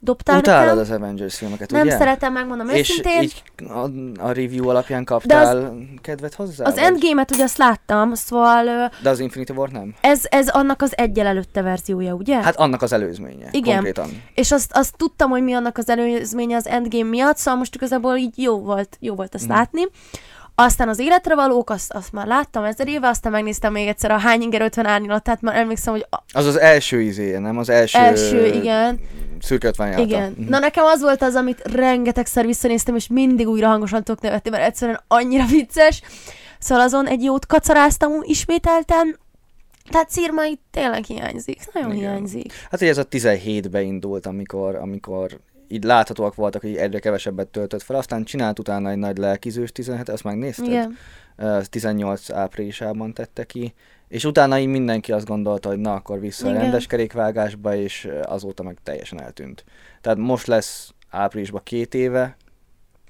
[0.06, 0.78] dobtál Utálod nekem.
[0.78, 1.98] az Avengers filmeket, Nem ugye?
[1.98, 3.22] szeretem, megmondom És őszintén.
[3.22, 3.80] így a,
[4.28, 6.66] a review alapján kaptál kedvet hozzá?
[6.66, 6.84] Az vagy?
[6.84, 8.66] Endgame-et ugye azt láttam, szóval
[9.02, 9.96] De az Infinity War nem?
[10.02, 12.42] ez, ez annak az egyel előtte verziója, ugye?
[12.42, 13.48] Hát annak az előzménye.
[13.52, 13.74] Igen.
[13.74, 14.24] Konkrétan.
[14.34, 18.16] És azt, azt tudtam, hogy mi annak az előzménye az Endgame miatt, szóval most igazából
[18.18, 19.50] így jó volt, jó volt azt Mm.
[19.50, 19.82] látni.
[20.56, 24.18] Aztán az életre valók, azt, azt már láttam ezer éve, aztán megnéztem még egyszer a
[24.18, 27.58] Hány inger 50 árnyalatát, már emlékszem, hogy a Az az első izéje, nem?
[27.58, 27.98] Az első...
[27.98, 29.00] első, igen,
[29.42, 30.36] Szürke ötven igen.
[30.38, 30.50] Mhm.
[30.50, 34.64] Na nekem az volt az, amit rengetegszer visszanéztem, és mindig újra hangosan tudok nevetni, mert
[34.64, 36.02] egyszerűen annyira vicces.
[36.60, 39.20] Szóval azon egy jót kacaráztam ismételten,
[39.92, 42.02] tehát Szirmai tényleg hiányzik, nagyon Igen.
[42.02, 42.54] hiányzik.
[42.72, 47.82] Hát ugye ez a 17-be indult, amikor, amikor így láthatóak voltak, hogy egyre kevesebbet töltött
[47.82, 50.66] fel, aztán csinált utána egy nagy lelkizős 17 azt megnézted?
[50.66, 50.98] Igen.
[51.36, 53.74] Ö, 18 áprilisában tette ki,
[54.08, 56.62] és utána így mindenki azt gondolta, hogy na, akkor vissza a Igen.
[56.62, 59.64] rendes kerékvágásba, és azóta meg teljesen eltűnt.
[60.02, 62.38] Tehát most lesz áprilisban két éve,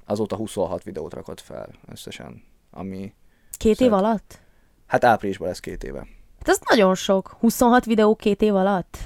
[0.05, 3.13] azóta 26 videót rakott fel összesen, ami,
[3.57, 4.03] Két év Szeret.
[4.03, 4.39] alatt?
[4.85, 5.99] hát áprilisban lesz két éve.
[6.37, 7.35] Hát ez nagyon sok.
[7.39, 8.97] 26 videó két év alatt?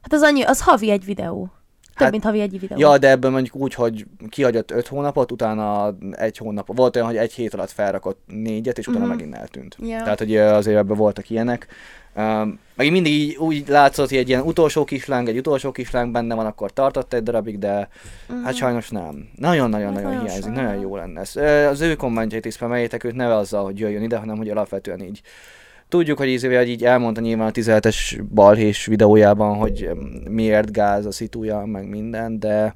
[0.00, 1.50] Hát az annyi, az havi egy videó.
[1.96, 2.78] Több, Hát- mint havi egy videó.
[2.78, 7.16] Ja, de ebből mondjuk úgy, hogy kihagyott öt hónapot, utána egy hónap, volt olyan, hogy
[7.16, 9.14] egy hét alatt felrakott négyet, és utána Mhm.
[9.14, 9.76] megint eltűnt.
[9.80, 10.02] Ja.
[10.02, 11.66] Tehát, hogy azért ebben voltak ilyenek.
[12.16, 16.34] Um, meg mindig így, úgy látszott, hogy egy ilyen utolsó kisláng, egy utolsó kisláng benne
[16.34, 17.88] van, akkor tartott egy darabig, de
[18.28, 18.42] Mhm.
[18.42, 19.28] hát sajnos nem.
[19.36, 20.64] Nagyon-nagyon-nagyon nagyon hiányzik, sajnálom.
[20.66, 21.36] nagyon jó lenne ez.
[21.70, 25.20] Az ő kommentjét is spameljétek őt neve azzal, hogy jöjjön ide, hanem hogy alapvetően így
[25.88, 29.88] tudjuk, hogy ízével, hogy így elmondta nyilván a 17-es balhés videójában, hogy
[30.28, 32.74] miért gáz a szitúja, meg minden, de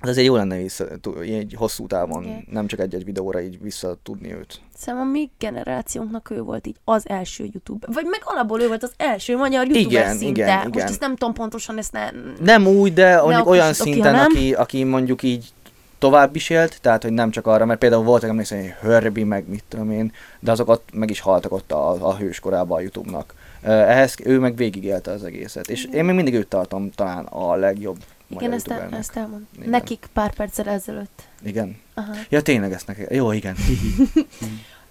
[0.00, 0.84] ez azért jó lenne vissza,
[1.24, 2.46] így hosszú távon, Igen.
[2.50, 4.60] nem csak egy-egy videóra így vissza tudni őt.
[4.76, 7.86] Szerintem a mi generációnknak ő volt így az első YouTube.
[7.92, 10.42] Vagy meg alapból ő volt az első magyar YouTuber Igen, szinte.
[10.42, 10.86] igen, Most igen.
[10.86, 12.10] ezt nem tudom pontosan, ezt ne...
[12.40, 15.52] Nem úgy, de mondjuk olyan szinten, aki, aki mondjuk így
[16.00, 19.48] tovább is élt, tehát hogy nem csak arra, mert például voltak emlékszem, hogy Herbie, meg
[19.48, 23.34] mit tudom én, de azok ott meg is haltak ott a, a hőskorában a Youtube-nak.
[23.62, 27.98] Ehhez ő meg végigélte az egészet, és én még mindig őt tartom talán a legjobb
[28.28, 29.46] Igen, ezt, el, ezt elmond.
[29.56, 29.68] Igen.
[29.68, 31.22] Nekik pár perccel ezelőtt.
[31.42, 31.76] Igen.
[31.94, 32.12] Aha.
[32.28, 33.14] Ja, tényleg ezt neki.
[33.14, 33.56] Jó, igen.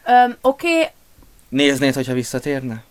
[0.06, 0.88] Öm, Oké, okay,
[1.50, 2.84] Néznéd, hogyha visszatérne?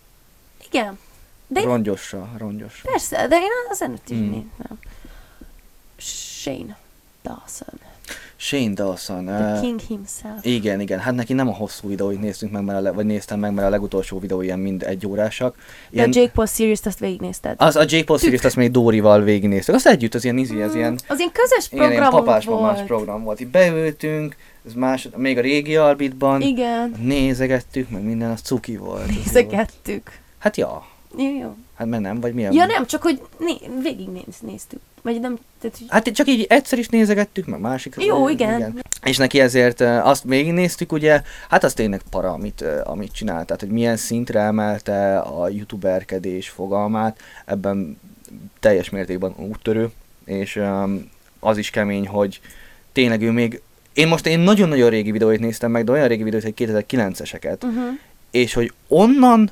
[0.71, 0.99] igen.
[1.47, 2.89] De én, Rongyosra, rongyosra.
[2.91, 4.31] persze, de én az előtt is Mm.
[4.31, 4.79] nem.
[5.97, 6.77] Shane
[7.23, 7.79] Dawson.
[8.41, 9.25] Shane Dawson.
[9.25, 10.45] The ö, King himself.
[10.45, 13.53] Igen, igen, hát neki nem a hosszú videóit néztünk meg, mert a vagy néztem meg,
[13.53, 15.55] mert a legutolsó videó ilyen mind egy órásak.
[15.89, 17.55] De a Jake Paul series-t azt végignézted.
[17.57, 17.99] Az a J.
[18.01, 19.75] Paul series azt még Dórival végignéztük.
[19.75, 22.83] Azt együtt, az ilyen izi, ez ilyen, Az ilyen közös ilyen, ilyen programunk papás volt.
[22.85, 23.39] program volt.
[23.39, 24.35] Itt beültünk,
[24.65, 26.93] ez más, még a régi Albitban, Igen.
[27.01, 29.07] nézegettük, meg minden, az cuki az volt.
[29.07, 30.11] Nézegettük.
[30.37, 30.85] Hát ja,
[31.17, 31.55] Jó, jó.
[31.75, 32.53] hát mert nem, vagy milyen?
[32.53, 34.79] Ja nem, csak hogy né- végignéz, néztük.
[35.01, 35.87] Vagy nem, tehát, hogy...
[35.89, 37.95] Hát csak így egyszer is nézegettük, meg másik.
[37.97, 38.81] Jó, igen.
[39.03, 43.45] És neki ezért uh, azt végignéztük, ugye, hát az tényleg para, amit, uh, amit csinált,
[43.45, 47.99] tehát hogy milyen szintre emelte a youtuberkedés fogalmát, ebben
[48.59, 49.89] teljes mértékben úttörő,
[50.25, 52.39] és um, az is kemény, hogy
[52.91, 53.61] tényleg ő még,
[53.93, 57.83] én most én nagyon-nagyon régi videóit néztem meg, de olyan régi videóit, hogy 2009-eseket, Uh-huh.
[58.31, 59.51] és hogy onnan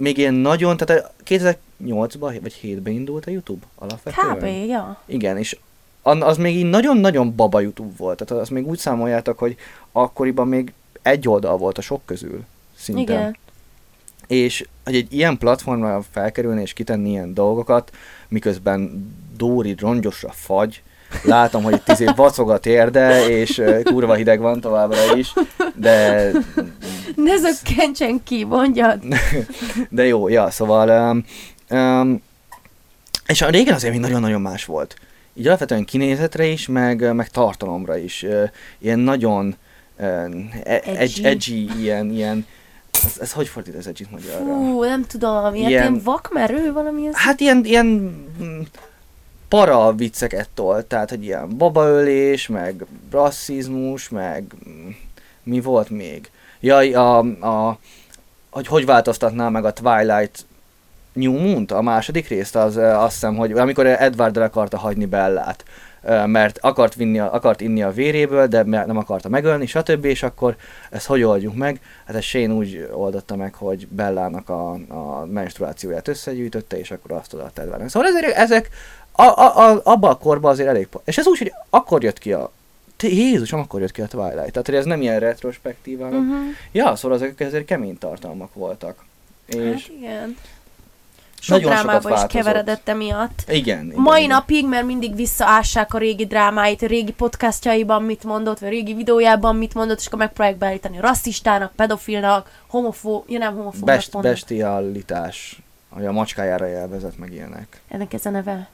[0.00, 4.36] még ilyen nagyon, tehát 2008-ban vagy 7-ben indult a YouTube alapvetően.
[4.36, 4.68] Kb.
[4.68, 5.02] Ja.
[5.06, 5.58] Igen, és
[6.02, 8.24] az még így nagyon-nagyon baba YouTube volt.
[8.24, 9.56] Tehát azt még úgy számoljátok, hogy
[9.92, 10.72] akkoriban még
[11.02, 12.44] egy oldal volt a sok közül.
[12.76, 13.00] Szinte.
[13.00, 13.36] Igen.
[14.26, 17.92] És hogy egy ilyen platformra felkerülni és kitenni ilyen dolgokat,
[18.28, 20.82] miközben Dóri rongyosra fagy,
[21.22, 25.32] látom, hogy itt izé vacog a térde, és kurva hideg van továbbra is,
[25.74, 26.30] de
[27.14, 29.02] Ne zökkentsen ki, mondjad.
[29.88, 30.88] De jó, ja, szóval...
[31.10, 31.24] Um,
[31.78, 32.22] um,
[33.26, 34.94] és a régen azért még nagyon-nagyon más volt.
[35.34, 38.26] Így alapvetően kinézetre is, meg, meg tartalomra is.
[38.78, 39.56] Ilyen nagyon
[39.96, 41.24] e- Edgy.
[41.24, 41.70] edgy.
[41.80, 42.46] ilyen, ilyen
[43.04, 44.44] ez, ez hogy fordít az edgy magyarra?
[44.44, 47.14] Fú, nem tudom, ilyen, Ilyen- vakmerő valami ez.
[47.14, 48.14] Hát ilyen, ilyen
[49.50, 54.88] para vicceket tolt, tehát hogy ilyen babaölés, meg rasszizmus, meg mm,
[55.42, 56.30] mi volt még?
[56.60, 57.78] Jaj, a, a,
[58.50, 60.46] hogy hogy változtatná meg a Twilight
[61.12, 65.64] New Moon-t, a második részt, az azt hiszem, hogy amikor Edward el akarta hagyni Bellát,
[66.26, 70.04] mert akart, vinni akart inni a véréből, de nem akarta megölni, stb.
[70.04, 70.56] És akkor
[70.90, 71.80] ezt hogy oldjuk meg?
[72.06, 77.34] Hát ez Shane úgy oldotta meg, hogy Bellának a, a menstruációját összegyűjtötte, és akkor azt
[77.34, 77.88] odaadta Edwardnak.
[77.88, 78.68] Szóval ezek, ezek
[79.12, 80.88] a, a, a, abban a korban azért elég...
[81.04, 82.50] És ez úgy, hogy akkor jött ki a...
[83.02, 84.52] Jézusom, akkor jött ki a Twilight.
[84.52, 86.30] Tehát, hogy ez nem ilyen retrospektív, hanem...
[86.30, 86.46] Uh-huh.
[86.72, 89.04] Ja, szóval ezek ezért kemény tartalmak voltak.
[89.46, 90.36] És Hát igen.
[91.42, 92.30] Sok nagyon drámába is változott.
[92.30, 93.42] keveredett emiatt.
[93.48, 94.00] igen, igen.
[94.00, 94.36] Mai igen.
[94.36, 98.94] napig, mert mindig visszaássák a régi drámáit, a régi podcastjaiban mit mondott, vagy a régi
[98.94, 105.60] videójában mit mondott, és akkor megpróbálják beállítani rasszistának, pedofilnak, homofó, ja nem homofóbnak Best, bestialitás,
[105.88, 107.80] hogy a macskájára jelvezett meg ilyenek.
[107.88, 108.68] Ennek ez a neve.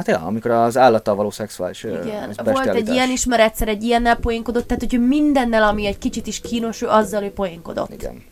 [0.00, 2.36] Hát ja, amikor az állattal való szexuális Igen.
[2.44, 6.40] Volt egy ilyen ismer egyszer, egy ilyennel poénkodott, tehát hogy mindennel, ami egy kicsit is
[6.40, 7.92] kínos, ő azzal ő poénkodott.
[7.92, 8.22] Igen.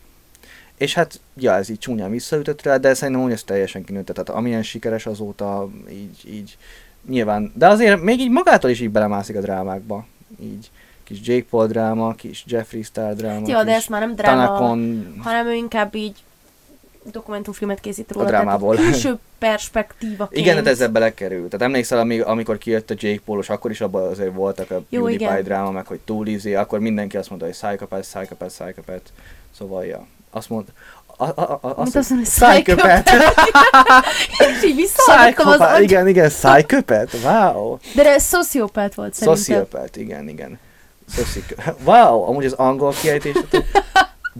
[0.77, 4.13] És hát, ja, ez így csúnyán visszaütött rá, de szerintem úgy ez teljesen kinőtte.
[4.13, 6.57] Tehát amilyen sikeres azóta, így, így
[7.07, 7.51] nyilván.
[7.55, 10.05] De azért még így magától is így belemászik a drámákba.
[10.41, 10.71] Így
[11.03, 15.13] kis Jake Paul dráma, kis Jeffree Star dráma, Ja, de ez már nem dráma, Tanakon,
[15.23, 16.15] hanem ő inkább így
[17.11, 18.25] dokumentumfilmet készít róla.
[18.25, 18.75] A drámából.
[18.75, 20.41] Tehát külső perspektívaként.
[20.41, 21.49] Igen, hát ezzel belekerült.
[21.49, 25.01] Tehát emlékszel, amíg, amikor kijött a Jake Paulos, akkor is abban azért voltak a Jó,
[25.01, 25.43] PewDiePie igen.
[25.43, 29.09] dráma, meg hogy túl izé, akkor mindenki azt mondta, hogy psychopath, psychopath, psychopath.
[29.57, 30.05] Szóval, ja.
[30.31, 30.71] Azt mondta,
[31.21, 33.13] a, a, a, azt, azt mondom, hogy psychopath.
[34.47, 35.81] És így visszahallgattam az agy...
[35.81, 37.77] igen, igen, psychopath, wow.
[37.95, 39.43] De ez szociopát volt szerintem.
[39.43, 40.59] Sociopath, igen, igen.
[41.09, 41.83] Sociopath.
[41.83, 43.35] Wow, amúgy az angol kiejtés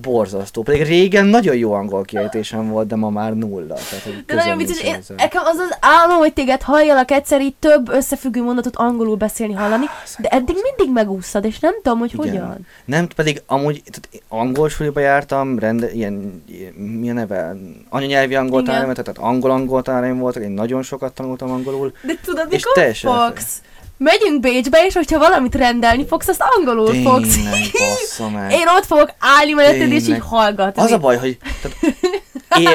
[0.01, 0.61] borzasztó.
[0.61, 3.73] Pedig régen nagyon jó angol kiejtésem volt, de ma már nulla.
[3.73, 7.55] Tehát, hogy De nagyon vicces, én, nekem az az álom, hogy téged halljalak egyszer így
[7.59, 9.85] több összefüggő mondatot angolul beszélni, hallani,
[10.17, 12.41] de eddig mindig megúszszad, és nem tudom, hogy Ah, Igen.
[12.41, 12.67] hogyan.
[12.85, 17.55] Nem, pedig amúgy tehát angol suliba jártam, rende, ilyen, ilyen, mi a neve?
[17.89, 21.93] Anyanyelvi angol tehát angol-angol tanáraim voltak, én nagyon sokat tanultam angolul.
[22.01, 23.61] De tudod, mikor teljesen fogsz
[23.99, 27.35] megyünk Bécsbe, és hogyha valamit rendelni fogsz, azt angolul fogsz.
[27.35, 28.51] Tényleg, meg.
[28.59, 30.81] Én ott fogok állni melletted, és így hallgatni.
[30.81, 31.77] Az a baj, hogy tehát,
[32.63, 32.69] én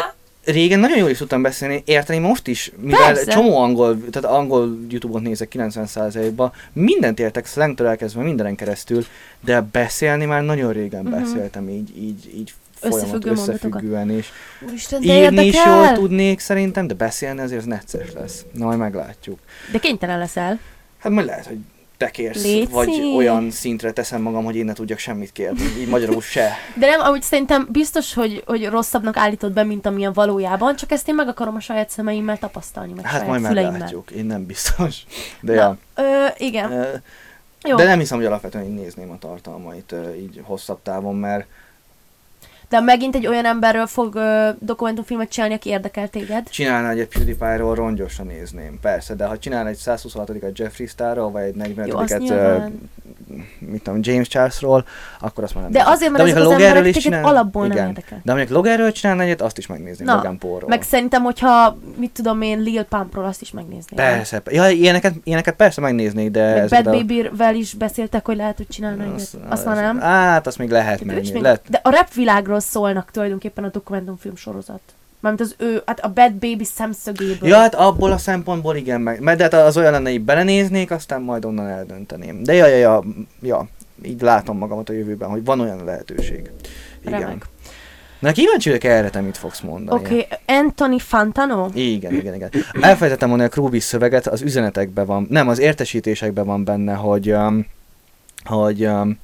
[0.44, 3.30] régen nagyon jól is tudtam beszélni, érteni most is, mivel Persze.
[3.30, 9.04] csomó angol, tehát angol YouTube-ot nézek 90%-ban, mindent értek, slangtől elkezdve mindenen keresztül,
[9.40, 11.20] de beszélni már nagyon régen Mhm.
[11.20, 14.32] beszéltem így, így, így folyamat összefüggően is.
[14.68, 18.44] Úristen, de Írni is jól tudnék szerintem, de beszélni azért az necces lesz.
[18.52, 19.38] Na, majd meglátjuk.
[19.72, 20.58] De kénytelen leszel.
[21.04, 21.58] Hát majd lehet, hogy
[21.96, 22.72] te kérsz, Léci.
[22.72, 25.62] vagy olyan szintre teszem magam, hogy én ne tudjak semmit kérni.
[25.78, 26.50] Így magyarul se.
[26.76, 31.08] De nem, amúgy szerintem biztos, hogy, hogy rosszabbnak állítod be, mint amilyen valójában, csak ezt
[31.08, 35.04] én meg akarom a saját szemeimmel tapasztalni, meg Hát majd meglátjuk, én nem biztos.
[35.40, 35.78] De Na, ja.
[35.94, 36.72] Ö, igen.
[36.72, 36.88] Ö,
[37.68, 37.76] Jó.
[37.76, 41.46] De nem hiszem, hogy alapvetően így nézném a tartalmait így hosszabb távon, mert
[42.68, 46.48] De megint egy olyan emberről fog ö, dokumentumfilmet csinálni, aki érdekel téged.
[46.50, 51.86] csinálna egy PewDiePie-ról rongyosra nézném, persze, de ha csinálna egy 126-at Jeffree Starról, vagy egy
[51.86, 52.90] Jó, azt 45-et, nyilván.
[53.58, 54.84] mit tudom, James Charlesról,
[55.20, 57.76] akkor azt már nem De azért, mert mondjuk, ezek az emberek is csinál- alapból nem
[57.76, 57.86] igen.
[57.88, 58.20] érdekel.
[58.24, 60.68] De mondjuk Loganről csinálna egyet, azt is megnézném, Na, Logan Paulról.
[60.68, 64.06] Meg szerintem, hogyha, mit tudom én, Lil Pumpról azt is megnézném.
[64.06, 68.66] Persze, ja, ilyeneket, ilyeneket persze megnéznék, de Meg Bad Baby-vel is beszéltek, hogy lehet, hogy
[68.68, 69.14] csinálna egyet.
[69.14, 70.00] Azt, Azt már nem.
[70.00, 71.30] Hát, azt még lehet menni.
[71.32, 74.80] még- Lehet, De a rap világról szólnak tulajdonképpen a dokumentumfilm sorozat.
[75.20, 77.48] Mármint az ő, hát a Bad Baby szemszögéből.
[77.48, 80.90] Ja, hát abból a szempontból igen, meg, mert de hát az olyan lenne, hogy belenéznék,
[80.90, 82.42] aztán majd onnan eldönteném.
[82.42, 83.02] De ja, ja, ja,
[83.40, 83.68] ja,
[84.02, 86.50] így látom magamat a jövőben, hogy van olyan lehetőség.
[87.06, 87.20] Igen.
[87.20, 87.46] Remek.
[88.18, 90.00] Na kíváncsi vagyok erre, te mit fogsz mondani.
[90.00, 90.56] Oké, okay.
[90.58, 91.68] Anthony Fantano?
[91.74, 92.50] Igen, igen, igen.
[92.80, 97.66] Elfelejtettem mondani a Krúbis szöveget, az üzenetekben van, nem, az értesítésekben van benne, hogy, um,
[98.44, 99.18] hogy um,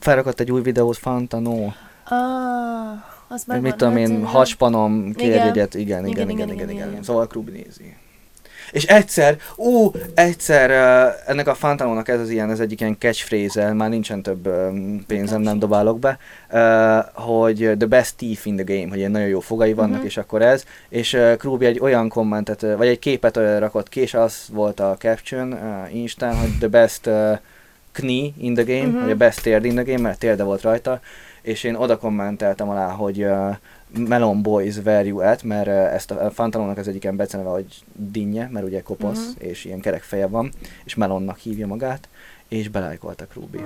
[0.00, 1.68] felrakott egy új videót Fantano,
[2.12, 2.98] Ah,
[3.28, 6.98] az meg mit tudom én, haspanom, kérjegyet, igen, igen, Igen, igen, igen.
[7.02, 7.96] Szóval Krubi nézi.
[8.70, 13.72] És egyszer, ú, egyszer uh, ennek a Fantanónak ez az ilyen, ez egyik ilyen catchphrase
[13.72, 16.18] már nincsen több um, pénzem, nem dobálok be,
[16.50, 20.06] uh, hogy the best thief in the game, hogy ilyen nagyon jó fogai vannak, Mhm.
[20.06, 24.14] és akkor ez, és uh, Krubi egy olyan kommentet, vagy egy képet rakott ki, és
[24.14, 27.38] az volt a caption uh, Instán, hogy the best uh,
[27.92, 29.00] knee in the game, Mhm.
[29.00, 31.00] vagy a best térd in the game, mert térde volt rajta,
[31.42, 33.56] és én oda kommenteltem alá, hogy uh,
[34.08, 37.64] Melon Boys where you at, mert uh, ezt a Fantalónak az egyik ilyen beceneve, hogy
[37.94, 39.48] dinnye, mert ugye kopasz, Mhm.
[39.48, 40.52] és ilyen kerek feje van,
[40.84, 42.08] és Melonnak hívja magát,
[42.48, 43.58] és belájkoltak Ruby.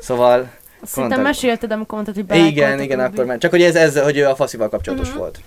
[0.00, 0.50] Szóval,
[0.82, 1.22] Szerintem Mondtad.
[1.22, 3.12] mesélted, amikor mondtad, hogy igen, belájkoltak igen, Ruby.
[3.12, 5.18] akkor már, csak hogy ez, ez, hogy ő a faszival kapcsolatos Mhm.
[5.18, 5.40] volt.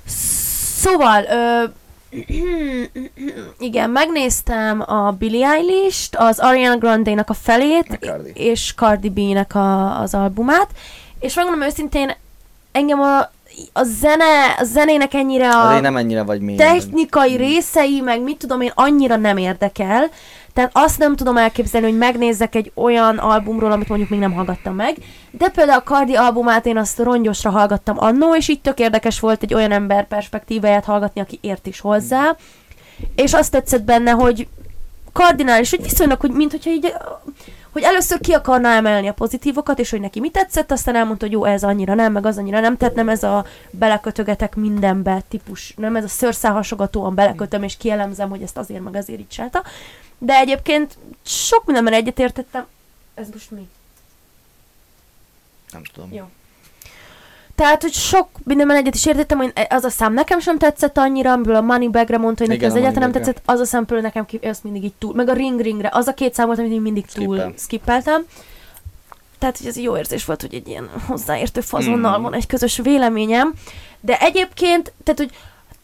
[0.76, 1.63] Szóval, ö,
[3.60, 8.32] igen, megnéztem a Billie Eilish-t, az Ariana Grande-nak a felét, Cardi.
[8.34, 10.70] és Cardi B-nek a, az albumát,
[11.20, 12.16] és megmondom őszintén,
[12.72, 13.20] engem a,
[13.74, 16.55] a zene, a zenének ennyire a Azért nem ennyire vagy mély.
[16.55, 20.10] technikai részei, meg mit tudom én, annyira nem érdekel.
[20.60, 24.76] Tehát azt nem tudom elképzelni, hogy megnézzek egy olyan albumról, amit mondjuk még nem hallgattam
[24.76, 24.97] meg.
[25.32, 29.43] De például a Cardi albumát én azt rongyosra hallgattam annó, és így tök érdekes volt
[29.43, 32.36] egy olyan ember perspektíváját hallgatni, aki ért is hozzá.
[33.16, 34.47] És azt tetszett benne, hogy
[35.14, 36.93] kardinális, hogy viszonylag, hogy mint hogyha így,
[37.72, 41.34] hogy először ki akarná emelni a pozitívokat, és hogy neki mi tetszett, aztán elmondta, hogy
[41.34, 45.74] jó, ez annyira nem, meg az annyira nem, tehát nem ez a belekötögetek mindenbe típus,
[45.78, 49.64] nem ez a szőrszálhasogatóan belekötöm, és kielemzem, hogy ezt azért meg azért így csinálta.
[50.20, 52.65] De egyébként sok mindenben egyetértettem.
[53.13, 53.67] Ez most mi?
[55.72, 56.13] Nem tudom.
[56.13, 56.24] Jó.
[57.55, 61.32] Tehát, hogy sok mindenben egyet is értettem, hogy az a szám nekem sem tetszett annyira,
[61.32, 64.26] amiből a Moneybagre mondta, hogy neki az egyáltalán nem tetszett, az a szám például nekem
[64.26, 66.72] ki, azt mindig így túl, meg a Ring Ringre, az a két szám volt, amit
[66.72, 67.53] én mindig túl Skippel.
[67.57, 68.26] skippeltem.
[69.39, 72.22] Tehát, hogy ez jó érzés volt, hogy egy ilyen hozzáértő fazonnal Mm.
[72.22, 73.53] van egy közös véleményem.
[73.99, 75.32] De egyébként, tehát, hogy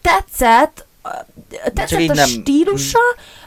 [0.01, 0.84] tetszett,
[1.74, 2.99] tetszett a nem- stílusa,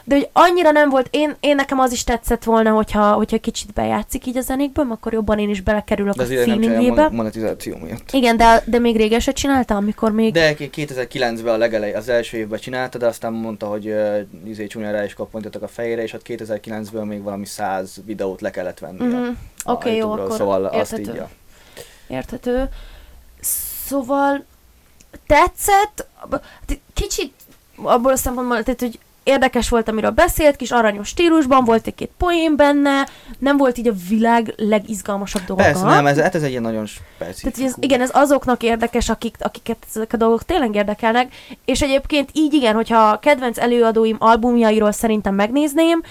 [0.03, 3.73] de hogy annyira nem volt, én, én nekem az is tetszett volna, hogyha, hogyha kicsit
[3.73, 7.01] bejátszik így a zenékből, akkor jobban én is belekerülök De a nem feelingébe.
[7.01, 8.11] mon- monetizáció miatt.
[8.11, 10.33] Igen, de, de még régen se csinálta, amikor még...
[10.33, 14.67] De ki- 2009-ben a legelej, az első évben csinálta, de aztán mondta, hogy uh, izé
[14.67, 18.79] csúnya rá is kappontottak a fejére, és hát 2009-ből még valami 100 videót le kellett
[18.79, 19.05] venni.
[19.05, 19.27] Mhm.
[19.63, 21.09] a Oké, jó, YouTube-ról, akkor Szóval azt érthető.
[21.11, 21.29] így, ja.
[22.07, 22.69] Érthető.
[23.85, 24.45] Szóval
[25.27, 26.07] tetszett,
[26.93, 27.33] kicsit
[27.83, 32.55] abból a szempontból, tehát, hogy érdekes volt, amiről beszélt, kis aranyos stílusban, volt egy-két poén
[32.55, 33.07] benne,
[33.39, 35.63] nem volt így a világ legizgalmasabb dolga.
[35.63, 37.53] Persze, nem, ez, hát ez egy ilyen nagyon specifikus.
[37.53, 41.33] Tehát, ez, igen, ez azoknak érdekes, akik, akiket ezek a dolgok tényleg érdekelnek,
[41.65, 46.01] és egyébként így igen, hogyha a kedvenc előadóim albumjairól szerintem megnézném,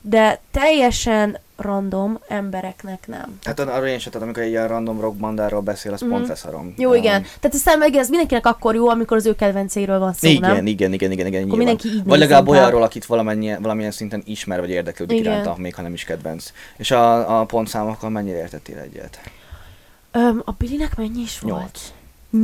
[0.00, 3.38] de teljesen random embereknek nem.
[3.44, 6.10] Hát arra én sem tudom, amikor egy ilyen random rock bandáról beszél, az Mhm.
[6.10, 6.74] pont leszarom.
[6.76, 7.22] Jó, Um, igen.
[7.22, 10.66] Tehát aztán meg ez mindenkinek akkor jó, amikor az ő kedvencéről van szó, igen, nem?
[10.66, 14.60] igen, igen, igen, igen, Akkor mindenki így Vagy legalább olyanról, akit valamennyi, valamilyen szinten ismer,
[14.60, 15.32] vagy érdeklődik Igen.
[15.32, 16.52] iránta, még ha nem is kedvenc.
[16.76, 19.20] És a, a pontszámokkal mennyire értettél egyet?
[20.12, 21.54] Öm, a Billynek mennyi is volt?
[21.60, 21.92] Nyolc.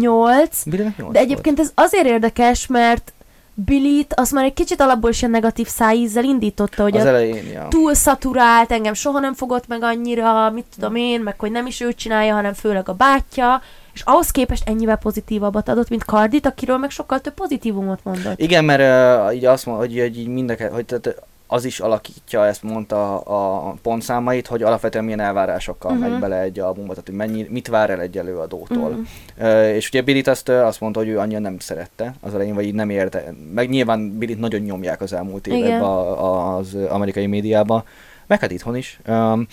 [0.01, 0.63] Nyolc.
[0.65, 3.13] Billynek nyolc De egyébként ez azért érdekes, mert
[3.55, 6.97] Billit azt már egy kicsit alapból is ilyen negatív szájízzel indította, hogy.
[6.97, 7.67] Az elején, ja.
[7.69, 11.81] túl szaturált, engem soha nem fogott meg annyira, mit tudom én, meg hogy nem is
[11.81, 16.77] ő csinálja, hanem főleg a bátyja, és ahhoz képest ennyivel pozitívabbat adott, mint Cardit, akiről
[16.77, 18.41] meg sokkal több pozitívumot mondott.
[18.41, 22.47] Igen, mert uh, így azt mondja, hogy, hogy így mindeket, hogy tehát az is alakítja,
[22.47, 26.01] ezt mondta a pontszámait, hogy alapvetően milyen elvárásokkal Mhm.
[26.01, 26.13] uh-huh.
[26.21, 28.89] megy bele egy albumba, tehát hogy mennyi, mit vár el egy előadótól.
[28.91, 29.01] Mhm.
[29.39, 32.65] Uh, és ugye Billit azt, azt mondta, hogy ő annyira nem szerette az elején, vagy
[32.65, 33.35] így nem érte.
[33.55, 37.85] Meg nyilván Billit nagyon nyomják az elmúlt években a- az amerikai médiában,
[38.27, 39.01] meg hát itthon is.
[39.09, 39.47] Um,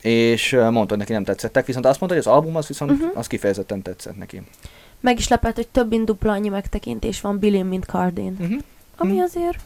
[0.00, 3.00] és mondta, hogy neki nem tetszettek, viszont azt mondta, hogy az album az viszont Mhm.
[3.00, 3.18] uh-huh.
[3.18, 4.42] az kifejezetten tetszett neki.
[5.00, 8.36] Meg is lepett, hogy több mint dupla annyi megtekintés van Billin, mint Cardin.
[8.40, 8.58] Uh-huh.
[8.96, 9.20] Ami Mhm.
[9.22, 9.58] azért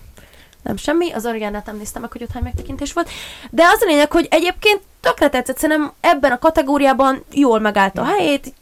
[0.62, 3.10] nem semmi, az Ariánát nem néztem meg, hogy ott hány megtekintés volt.
[3.50, 8.04] De az a lényeg, hogy egyébként tökre tetszett, szerintem ebben a kategóriában jól megállt a
[8.04, 8.54] helyét,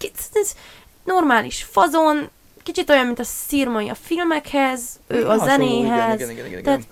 [1.05, 2.29] normális fazon,
[2.63, 6.87] kicsit olyan, mint a szírmai a filmekhez, ő a zenéhez, Igen, igen, igen, igen, tehát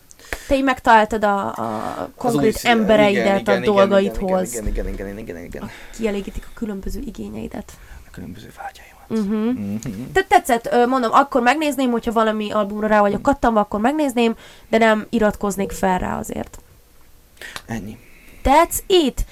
[0.48, 5.44] te így megtaláltad a, a konkrét embereidet igen, a dolgaidhoz, Igen, igen, igen, igen, igen,
[5.44, 5.70] igen.
[5.96, 7.72] kielégítik a különböző igényeidet.
[8.06, 8.95] A különböző vágyaimat.
[9.08, 9.52] Uh-huh.
[9.52, 9.76] Mhm.
[10.12, 14.36] Tehát tetszett, mondom, akkor megnézném, hogyha valami albumra rá vagyok kattanva, akkor megnézném,
[14.68, 16.58] de nem iratkoznék fel rá azért.
[17.66, 17.98] Ennyi.
[18.44, 19.24] That's it!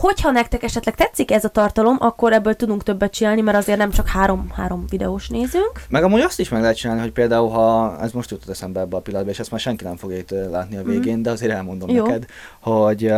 [0.00, 3.90] Hogyha nektek esetleg tetszik ez a tartalom, akkor ebből tudunk többet csinálni, mert azért nem
[3.90, 5.72] csak három, három videós nézünk.
[5.88, 8.96] Meg amúgy azt is meg lehet csinálni, hogy például, ha ez most jutott eszembe ebbe
[8.96, 11.88] a pillanatba, és ezt már senki nem fogja itt látni a végén, de azért elmondom
[11.88, 11.96] Mhm.
[11.96, 12.06] Jó.
[12.06, 12.24] neked,
[12.60, 13.12] hogy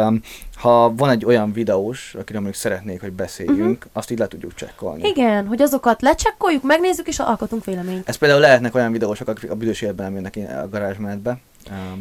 [0.57, 4.99] ha van egy olyan videós, akiről mondjuk szeretnék, hogy beszéljünk, azt így le tudjuk csekkolni.
[4.99, 5.09] Mhm.
[5.09, 8.09] Igen, hogy azokat lecsekkoljuk, megnézzük, és alkotunk véleményt.
[8.09, 11.39] Ez például lehetnek olyan videósok, akik a büdös életben nem jönnek a garázsmenetbe.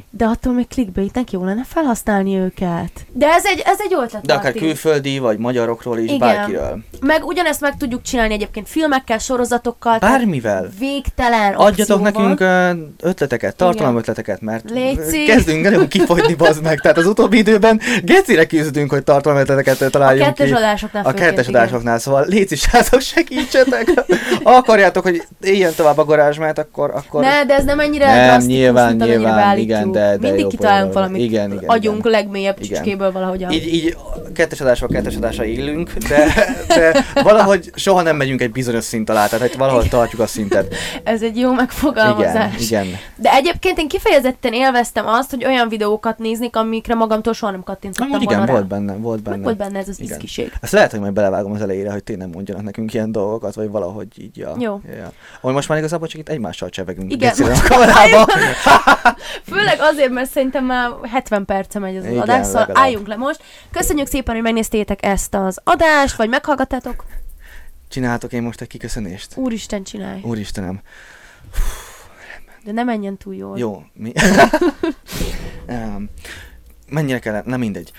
[0.10, 2.92] De attól még clickbaitnek jó lenne felhasználni őket.
[3.12, 4.62] De ez egy, ez egy ötlet, de akár Martin.
[4.62, 6.20] külföldi, vagy magyarokról is, Igen.
[6.20, 6.80] bárkiről.
[7.02, 9.98] Meg ugyanezt meg tudjuk csinálni egyébként filmekkel, sorozatokkal.
[10.00, 10.70] Bármivel.
[10.80, 12.44] Végtelen Adjatok nekünk
[13.02, 15.24] ötleteket, tartalomötleteket, mert Léci.
[15.24, 16.80] kezdünk nagyon kifogyni, bazd meg.
[16.80, 20.54] Tehát az utóbbi időben gecire küzdünk, hogy tartalomötleteket A találjunk kettes ki.
[20.54, 23.92] adásoknál A kettes adásoknál, szóval légy is srácok, segítsetek!
[24.44, 26.92] Akarjátok, hogy éljen tovább a garázsmát, akkor...
[26.96, 27.22] akkor...
[27.24, 29.78] Ne, de ez nem ennyire Nem, nyilván, mint nyilván, beállítjuk.
[29.78, 32.12] igen, de- de Mindig jó kitalálunk valamit Igen, igen, agyunk igen.
[32.12, 32.68] legmélyebb Igen.
[32.68, 33.52] csücskéből valahogyan.
[33.52, 33.98] Így, így
[34.34, 36.28] kettes adásról kettes adásra élünk, de,
[36.68, 40.74] de valahogy soha nem megyünk egy bizonyos szint alá, tehát hogy valahol tartjuk a szintet.
[41.04, 42.60] Ez egy jó Igen, megfogalmazás.
[42.70, 42.86] igen.
[43.16, 48.12] De egyébként én kifejezetten élveztem azt, hogy olyan videókat néznék, amikre magamtól soha nem kattintottam
[48.14, 49.44] Amúgy volna igen, volt benne, volt Meg benne.
[49.44, 50.12] volt benne ez az Igen.
[50.12, 50.52] iszkiség.
[50.62, 54.08] Ezt lehet, hogy majd belevágom az elejére, hogy tényleg mondjanak nekünk ilyen dolgokat, vagy valahogy
[54.18, 54.38] így.
[54.38, 54.56] Ja.
[54.60, 54.82] Jó.
[54.98, 55.12] Ja.
[55.42, 57.12] Hogy most már igazából csak itt egymással csevegünk.
[57.12, 58.26] Igen, a kamerába.
[59.48, 62.84] Főleg azért, mert szerintem már 70 perce megy az Igen, adás, szóval legalább.
[62.84, 63.44] álljunk le most.
[63.72, 67.06] Köszönjük szépen, hogy megnéztétek ezt az adást, vagy meghallgattátok.
[67.90, 69.38] Csinálhatok én most egy kiköszönést?
[69.38, 70.22] Úristen, csinálj.
[70.24, 70.82] Úristenem.
[72.64, 73.58] De ne menjen túl jól.
[73.58, 74.12] Jó, mi?
[75.68, 76.10] um,
[76.90, 77.46] mennyire kellett?
[77.46, 77.92] Na mindegy.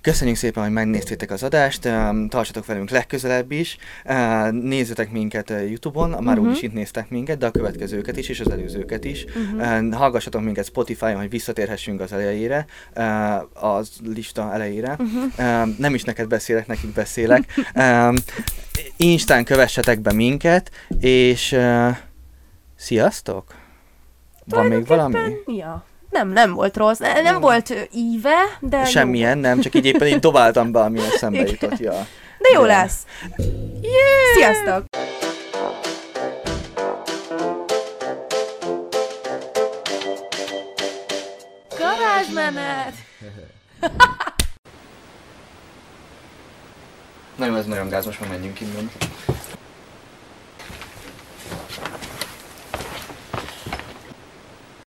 [0.00, 1.88] Köszönjük szépen, hogy megnéztétek az adást,
[2.28, 3.76] tartsatok velünk legközelebb is,
[4.50, 6.46] nézzetek minket Youtube-on, már Mhm.
[6.46, 9.24] úgyis itt néztek minket, de a következőket is, és az előzőket is.
[9.24, 9.60] Mhm.
[9.60, 12.66] Uh, hallgassatok minket Spotify-on, hogy visszatérhessünk az elejére,
[13.52, 14.96] az lista elejére.
[15.38, 17.42] Um, nem is neked beszélek, nekik beszélek.
[18.96, 20.70] Instán kövessetek be minket,
[21.00, 21.56] és
[22.76, 23.54] sziasztok!
[24.44, 25.18] Van még valami?
[25.46, 25.84] Ja.
[26.14, 26.98] Nem, nem volt rossz.
[26.98, 28.84] Nem, nem volt íve, de...
[28.84, 29.42] Semmilyen, jó.
[29.42, 31.78] nem, csak így éppen így dobáltam be, ami eszembe jutott.
[31.78, 32.06] Ja.
[32.38, 32.66] De jó de.
[32.66, 33.06] lesz.
[33.80, 34.34] Yeah.
[34.34, 34.84] Sziasztok!
[41.78, 42.94] Garázsmenet!
[47.36, 48.90] Nem, ez nagyon gáz, most már menjünk innen.